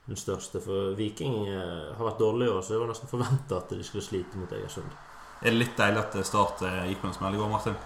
den 0.06 0.20
største. 0.20 0.60
For 0.64 0.94
Viking 0.98 1.48
eh, 1.48 1.96
har 1.96 2.06
vært 2.10 2.20
dårlig 2.20 2.48
i 2.48 2.52
år, 2.52 2.62
så 2.62 2.76
det 2.76 2.82
var 2.82 2.92
nesten 2.92 3.12
forventa 3.12 3.60
at 3.62 3.72
de 3.72 3.84
skulle 3.86 4.06
slite 4.06 4.40
mot 4.40 4.52
Egersund. 4.52 5.00
Er 5.42 5.52
det 5.52 5.60
litt 5.60 5.76
deilig 5.80 6.04
at 6.04 6.18
Start 6.28 6.64
eh, 6.68 6.84
gikk 6.90 7.04
på 7.04 7.10
en 7.10 7.18
smell 7.18 7.36
i 7.38 7.42
går, 7.42 7.52
Martin? 7.52 7.80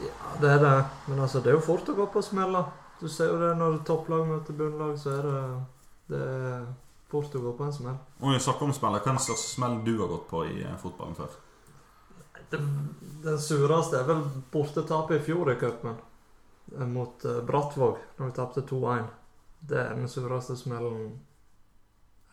Ja, 0.00 0.34
det 0.42 0.52
er 0.56 0.62
det. 0.64 0.76
Men 1.06 1.24
altså, 1.26 1.42
det 1.42 1.52
er 1.52 1.58
jo 1.58 1.66
fort 1.66 1.88
å 1.90 1.96
gå 1.96 2.06
på 2.10 2.22
smeller. 2.24 2.70
Du 3.00 3.08
ser 3.08 3.32
jo 3.32 3.38
det 3.40 3.54
når 3.58 3.80
topplag 3.88 4.26
møter 4.28 4.56
bunnlag, 4.56 4.96
så 5.00 5.14
er 5.18 5.28
det 5.28 5.42
Det 6.10 6.18
er 6.18 6.64
fort 7.10 7.34
å 7.38 7.42
gå 7.44 7.52
på 7.54 7.64
en 7.66 7.72
smell. 7.72 7.98
Om 8.18 8.32
vi 8.34 8.42
snakker 8.42 8.66
om 8.66 8.74
smeller, 8.74 8.98
hva 8.98 9.12
er 9.12 9.16
den 9.16 9.22
største 9.22 9.54
smellen 9.54 9.84
du 9.86 9.92
har 10.00 10.10
gått 10.10 10.26
på 10.30 10.42
i 10.50 10.64
eh, 10.64 10.76
fotballen 10.82 11.14
før? 11.18 11.38
Den, 12.50 12.66
den 13.22 13.38
sureste 13.38 14.00
er 14.00 14.08
vel 14.08 14.24
bortetapet 14.50 15.20
i 15.20 15.22
fjor 15.22 15.52
i 15.52 15.58
cupen. 15.58 15.98
Mot 16.90 17.22
Brattvåg, 17.46 17.98
når 18.18 18.28
vi 18.28 18.34
tapte 18.34 18.62
2-1. 18.66 19.06
Det 19.70 19.78
er 19.78 19.94
den 19.94 20.10
sureste 20.10 20.56
smellen 20.58 21.12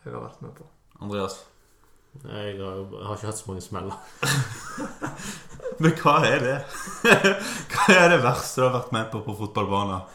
jeg 0.08 0.16
har 0.16 0.26
vært 0.26 0.42
med 0.44 0.52
på. 0.56 0.66
Andreas? 1.04 1.38
Jeg 2.24 2.54
har, 2.58 2.78
jeg 2.80 3.06
har 3.06 3.18
ikke 3.18 3.28
hatt 3.28 3.38
så 3.38 3.50
mange 3.50 3.62
smeller. 3.62 3.96
Men 5.82 5.92
hva 6.00 6.14
er 6.26 6.40
det? 6.42 6.54
hva 7.72 7.88
er 7.94 8.08
det 8.14 8.22
verste 8.24 8.62
du 8.62 8.66
har 8.66 8.78
vært 8.80 8.94
med 8.96 9.10
på 9.12 9.20
på 9.26 9.36
fotballbanen? 9.38 10.14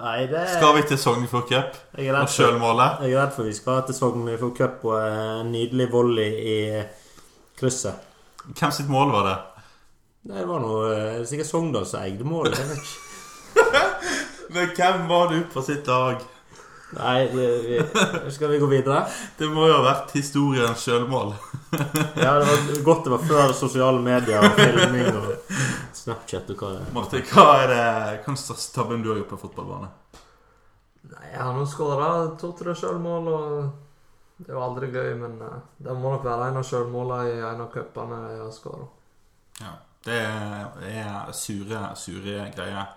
Nei, 0.00 0.24
det 0.30 0.46
Skal 0.54 0.76
vi 0.78 0.82
til 0.88 0.98
Sognefjord 1.00 1.48
Cup 1.50 1.74
og 1.98 2.30
sjølmålet? 2.32 3.02
jeg 3.04 3.12
er 3.12 3.20
redd 3.20 3.34
for 3.36 3.48
vi 3.48 3.52
skal 3.52 3.82
til 3.84 3.96
Sognefjord 3.98 4.54
Cup 4.56 4.84
og 4.88 4.96
en 5.00 5.50
nydelig 5.52 5.90
volley 5.92 6.38
i 6.54 6.58
krysset. 7.58 8.06
Hvem 8.46 8.72
sitt 8.72 8.88
mål 8.88 9.12
var 9.12 9.26
det? 9.28 9.36
Nei, 10.30 10.38
det 10.38 10.48
var 10.48 10.62
noe 10.62 10.86
eh, 10.94 11.20
sikkert 11.28 11.48
Sogndal 11.50 11.88
som 11.88 12.04
eide 12.04 12.24
målet. 12.28 12.60
Men 14.54 14.72
hvem 14.76 15.04
var 15.10 15.30
du 15.32 15.42
på 15.52 15.62
sitt 15.64 15.88
lag? 15.88 16.22
Nei, 16.90 17.28
vi, 17.32 17.46
vi, 18.24 18.30
skal 18.30 18.48
vi 18.48 18.58
gå 18.58 18.66
videre? 18.66 19.04
Det 19.38 19.46
må 19.50 19.68
jo 19.68 19.76
ha 19.76 19.82
vært 19.84 20.10
historiens 20.16 20.82
sjølmål. 20.82 21.34
Ja, 22.18 22.32
det 22.40 22.48
var 22.48 22.80
godt 22.84 23.04
det 23.06 23.12
var 23.12 23.26
før 23.28 23.52
sosiale 23.54 24.00
medier 24.02 24.42
og 24.42 24.56
filming 24.58 25.06
og 25.14 25.52
Snapchat 25.94 26.50
og 26.50 26.58
hva 26.64 26.72
det 26.74 26.80
er. 26.80 26.88
Martin, 26.96 27.22
hva 27.30 27.44
er 27.60 27.70
det 27.70 27.84
hva 27.84 28.26
den 28.26 28.40
største 28.40 28.74
tabben 28.74 29.04
du 29.04 29.12
har 29.12 29.20
gjort 29.20 29.30
på 29.36 29.38
fotballbane? 29.44 29.90
Nei, 31.12 31.28
Jeg 31.30 31.40
har 31.44 31.54
nå 31.54 31.66
skåra 31.70 32.10
to-tre 32.40 32.74
sjølmål, 32.76 33.30
og 33.30 34.40
det 34.40 34.50
er 34.50 34.56
jo 34.58 34.64
aldri 34.66 34.90
gøy, 34.90 35.12
men 35.20 35.38
eh, 35.46 35.60
det 35.78 35.94
må 35.94 36.16
nok 36.16 36.26
være 36.26 36.50
en 36.50 36.58
av 36.60 36.66
sjølmåla 36.66 37.20
i 37.28 37.36
en 37.38 37.62
av 37.66 37.70
cupene 37.70 38.22
jeg 38.32 38.42
har 38.42 38.54
skåra. 38.56 38.88
Ja, 39.60 39.74
det 40.06 40.20
er 40.24 41.32
sure, 41.36 41.84
sure 42.00 42.50
greier. 42.56 42.96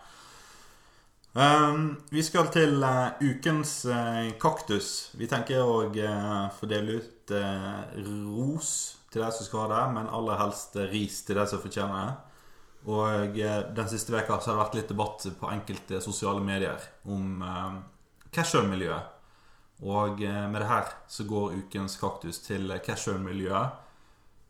Um, 1.34 1.96
vi 2.14 2.22
skal 2.24 2.52
til 2.54 2.84
uh, 2.86 3.16
ukens 3.22 3.86
uh, 3.90 4.30
kaktus. 4.42 5.10
Vi 5.18 5.30
tenker 5.30 5.66
å 5.66 5.88
uh, 5.90 6.52
fordele 6.60 7.00
ut 7.00 7.14
eh, 7.32 8.04
ros 8.04 8.74
til 9.14 9.22
de 9.22 9.32
som 9.32 9.46
skal 9.46 9.66
ha 9.66 9.72
det, 9.72 9.82
men 9.96 10.12
aller 10.12 10.40
helst 10.42 10.78
eh, 10.78 10.90
ris 10.92 11.22
til 11.26 11.38
de 11.38 11.46
som 11.50 11.62
fortjener 11.62 11.96
det. 12.00 12.14
Og 12.90 13.40
eh, 13.40 13.60
den 13.78 13.90
siste 13.92 14.14
veka 14.16 14.40
så 14.40 14.52
har 14.52 14.58
det 14.58 14.64
vært 14.64 14.78
litt 14.80 14.92
debatt 14.92 15.26
på 15.40 15.52
enkelte 15.54 16.02
sosiale 16.04 16.44
medier 16.44 16.82
om 17.06 17.44
uh, 17.46 17.80
casual-miljøet. 18.34 19.12
Og 19.84 20.24
eh, 20.24 20.46
med 20.50 20.62
det 20.64 20.70
her 20.72 20.92
så 21.12 21.28
går 21.30 21.60
ukens 21.62 21.98
kaktus 22.02 22.42
til 22.44 22.74
casual-miljøet, 22.84 23.82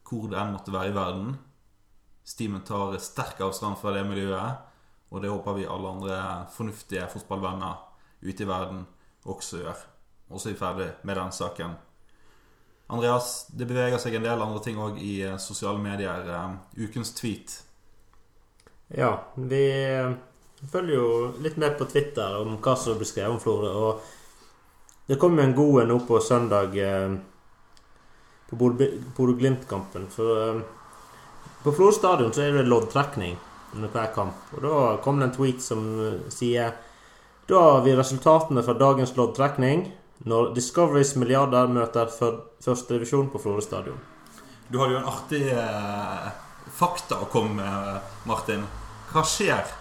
hvor 0.08 0.30
det 0.32 0.40
enn 0.40 0.54
måtte 0.56 0.74
være 0.74 0.92
i 0.92 0.96
verden. 0.96 1.36
Steamen 2.24 2.64
tar 2.66 2.96
sterk 3.04 3.42
avstand 3.44 3.80
fra 3.82 3.94
det 3.96 4.06
miljøet, 4.08 4.73
og 5.14 5.22
det 5.22 5.30
håper 5.30 5.54
vi 5.54 5.70
alle 5.70 5.90
andre 5.94 6.20
fornuftige 6.56 7.06
fotballvenner 7.12 7.76
ute 8.24 8.44
i 8.44 8.48
verden 8.50 8.86
også 9.30 9.60
gjør. 9.62 9.82
Og 10.34 10.42
så 10.42 10.50
er 10.50 10.56
vi 10.56 10.60
ferdig 10.60 10.88
med 11.06 11.20
den 11.20 11.36
saken. 11.36 11.76
Andreas, 12.94 13.46
det 13.54 13.68
beveger 13.70 14.02
seg 14.02 14.18
en 14.18 14.26
del 14.26 14.42
andre 14.42 14.64
ting 14.66 14.80
òg 14.82 14.98
i 15.02 15.20
eh, 15.28 15.38
sosiale 15.38 15.78
medier. 15.82 16.26
Eh, 16.26 16.88
Ukens 16.88 17.14
tweet. 17.14 17.60
Ja, 18.94 19.12
vi 19.38 19.62
eh, 19.70 20.10
følger 20.72 20.98
jo 20.98 21.08
litt 21.46 21.62
med 21.62 21.78
på 21.78 21.88
Twitter 21.94 22.42
om 22.42 22.58
hva 22.58 22.76
som 22.80 22.98
blir 22.98 23.10
skrevet 23.10 23.38
om 23.38 23.42
Florø. 23.44 23.70
Og 23.70 25.08
det 25.08 25.22
kom 25.22 25.38
jo 25.38 25.46
en 25.46 25.56
god 25.56 25.82
en 25.84 25.94
nå 25.94 26.02
på 26.10 26.20
søndag 26.26 26.74
på 28.50 28.58
Bodø-Glimt-kampen. 28.58 30.10
For 30.10 30.62
på 31.64 31.72
Florø 31.72 31.94
stadion 31.96 32.34
så 32.34 32.48
er 32.48 32.58
det 32.58 32.70
loddtrekning 32.70 33.38
under 33.76 33.92
hver 33.94 34.14
kamp. 34.16 34.48
Og 34.56 34.64
da 34.66 34.80
kom 35.04 35.20
det 35.20 35.30
en 35.30 35.36
tweet 35.36 35.62
som 35.64 35.84
eh, 36.00 36.32
sier 36.34 36.76
Da 37.50 37.60
har 37.60 37.82
vi 37.84 37.96
resultatene 37.98 38.64
fra 38.64 38.76
dagens 38.80 39.16
loddtrekning 39.18 39.90
når 40.24 40.54
Discoverys 40.56 41.16
milliarder 41.20 41.68
møter 41.68 42.08
førstedivisjon 42.08 43.28
på 43.34 43.42
Florø 43.44 43.62
stadion. 43.62 44.00
Du 44.70 44.80
hadde 44.80 44.96
jo 44.96 45.02
en 45.02 45.10
artig 45.12 45.42
eh, 45.52 46.30
fakta 46.72 47.20
å 47.20 47.28
komme 47.32 47.60
med, 47.60 48.14
Martin. 48.30 48.64
Hva 49.12 49.26
skjer 49.28 49.74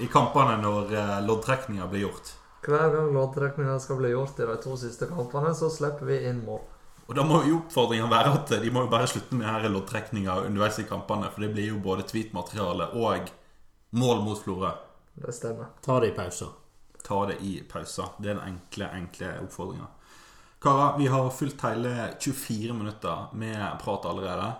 i 0.00 0.08
kampene 0.10 0.56
når 0.62 0.94
eh, 0.96 1.18
loddtrekninga 1.28 1.90
blir 1.90 2.06
gjort? 2.06 2.32
Hver 2.64 2.88
gang 2.94 3.12
loddtrekninga 3.12 3.76
skal 3.82 4.00
bli 4.00 4.14
gjort 4.14 4.40
i 4.40 4.48
de 4.48 4.56
to 4.64 4.78
siste 4.80 5.10
kampene, 5.10 5.52
så 5.54 5.68
slipper 5.70 6.08
vi 6.08 6.22
inn 6.30 6.40
mål. 6.46 6.62
Og 7.04 7.16
da 7.18 7.24
må 7.26 7.42
jo 7.44 7.58
oppfordringen 7.58 8.08
være 8.08 8.32
at 8.38 8.52
de 8.62 8.70
må 8.72 8.86
jo 8.86 8.92
bare 8.92 9.08
slutte 9.10 9.36
med 9.36 9.48
her 9.48 9.68
loddtrekninga 9.68 10.38
underveis 10.46 10.80
i 10.80 10.86
kampene, 10.88 11.28
for 11.32 11.44
det 11.44 11.52
blir 11.52 11.68
jo 11.68 11.80
både 11.84 12.06
tweetmateriale 12.08 12.92
og 12.96 13.28
mål 14.00 14.22
mot 14.24 14.40
Florø. 14.40 14.72
Det 15.14 15.34
stemmer. 15.36 15.74
Ta 15.84 15.98
det 16.00 16.12
i 16.12 16.16
pauser. 16.16 16.54
Ta 17.04 17.20
det 17.28 17.36
i 17.44 17.58
pauser. 17.68 18.16
Det 18.18 18.32
er 18.32 18.38
den 18.38 18.54
enkle, 18.54 18.88
enkle 18.96 19.34
oppfordringa. 19.44 19.90
Karer, 20.64 20.98
vi 20.98 21.06
har 21.12 21.30
fulgt 21.30 21.60
hele 21.60 22.14
24 22.20 22.72
minutter 22.72 23.26
med 23.36 23.78
prat 23.82 24.06
allerede. 24.08 24.52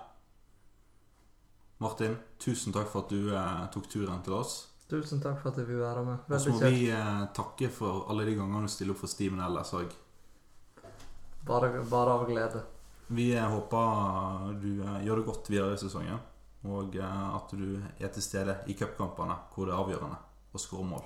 Martin, 1.81 2.17
tusen 2.39 2.75
takk 2.77 2.91
for 2.93 3.07
at 3.07 3.15
du 3.15 3.31
eh, 3.33 3.63
tok 3.73 3.89
turen 3.89 4.21
til 4.27 4.37
oss. 4.37 4.53
Tusen 4.91 5.23
takk 5.25 5.41
for 5.41 5.55
at 5.55 5.63
jeg 5.63 5.71
fikk 5.71 5.81
være 5.81 6.03
med. 6.05 6.27
Og 6.29 6.43
så 6.45 6.53
må 6.53 6.61
kjekt. 6.61 6.77
vi 6.77 6.91
eh, 6.93 7.23
takke 7.37 7.71
for 7.73 8.05
alle 8.13 8.29
de 8.29 8.37
gangene 8.37 8.69
du 8.69 8.75
stiller 8.75 8.93
opp 8.93 9.01
for 9.01 9.15
Steven 9.15 9.41
Ellis 9.47 9.73
òg. 9.81 9.97
Bare, 11.47 11.85
bare 11.91 12.11
av 12.11 12.27
glede. 12.29 12.63
Vi 13.07 13.35
eh, 13.37 13.51
håper 13.51 14.53
du 14.63 14.81
eh, 14.81 15.05
gjør 15.05 15.21
det 15.21 15.27
godt 15.27 15.51
videre 15.53 15.75
i 15.77 15.81
sesongen, 15.81 16.21
og 16.65 16.97
eh, 16.97 17.25
at 17.37 17.53
du 17.53 17.67
er 18.01 18.13
til 18.15 18.25
stede 18.25 18.57
i 18.73 18.77
cupkampene 18.79 19.37
hvor 19.53 19.69
det 19.69 19.75
er 19.75 19.83
avgjørende 19.83 20.17
å 20.55 20.61
skåre 20.63 20.89
mål. 20.89 21.05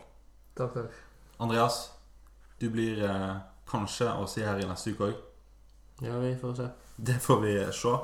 Takk, 0.58 0.76
takk. 0.76 1.00
Andreas, 1.42 1.80
du 2.58 2.68
blir 2.70 3.02
kanskje 3.68 4.10
å 4.18 4.26
se 4.30 4.46
her 4.46 4.62
i 4.62 4.66
neste 4.66 4.94
uke 4.94 5.10
òg. 5.10 5.20
Ja, 6.06 6.18
vi 6.22 6.32
får 6.38 6.54
se. 6.58 6.66
Det 6.96 7.18
får 7.22 7.42
vi 7.42 7.54
se. 7.74 7.94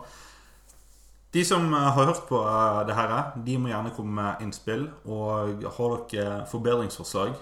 De 1.34 1.42
som 1.46 1.66
har 1.74 1.96
hørt 1.98 2.22
på 2.28 2.38
det 2.86 2.94
her, 2.94 3.14
de 3.46 3.56
må 3.58 3.70
gjerne 3.70 3.90
komme 3.94 4.14
med 4.14 4.44
innspill. 4.46 4.84
Og 5.10 5.66
har 5.78 5.96
dere 6.10 6.44
forbedringsforslag, 6.50 7.34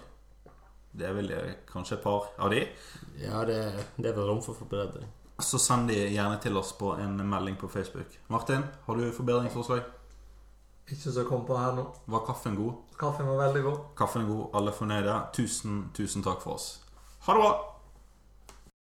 det 0.93 1.07
er 1.09 1.15
vel 1.17 1.31
eh, 1.33 1.55
kanskje 1.73 1.97
et 1.99 2.03
par 2.05 2.29
av 2.39 2.51
de, 2.53 2.67
Ja, 3.23 3.43
det, 3.49 3.59
det 3.97 4.11
er 4.11 4.17
vel 4.17 4.29
rom 4.29 4.43
for 4.45 4.55
forbedring. 4.59 5.09
så 5.41 5.59
send 5.59 5.89
de 5.89 5.97
gjerne 6.13 6.39
til 6.41 6.57
oss 6.57 6.73
på 6.79 6.93
en 7.01 7.17
melding 7.29 7.57
på 7.59 7.69
Facebook. 7.69 8.07
Martin, 8.29 8.63
har 8.87 8.95
du 8.97 9.11
forbedringsforslag? 9.13 9.83
Ikke 10.93 11.13
så 11.15 11.25
kom 11.25 11.45
på 11.47 11.57
her 11.57 11.73
nå. 11.73 11.87
Var 12.07 12.25
kaffen 12.27 12.57
god? 12.59 12.75
Kaffen 12.99 13.27
var 13.27 13.39
veldig 13.47 13.63
god. 13.65 13.79
Kaffen 13.97 14.23
er 14.23 14.29
god, 14.29 14.49
alle 14.55 14.71
er 14.71 14.77
fornøyde. 14.77 15.19
Tusen, 15.33 15.91
tusen 15.95 16.23
takk 16.23 16.43
for 16.43 16.55
oss. 16.59 16.83
Ha 17.27 17.33
det 17.35 17.41
bra! 17.43 17.53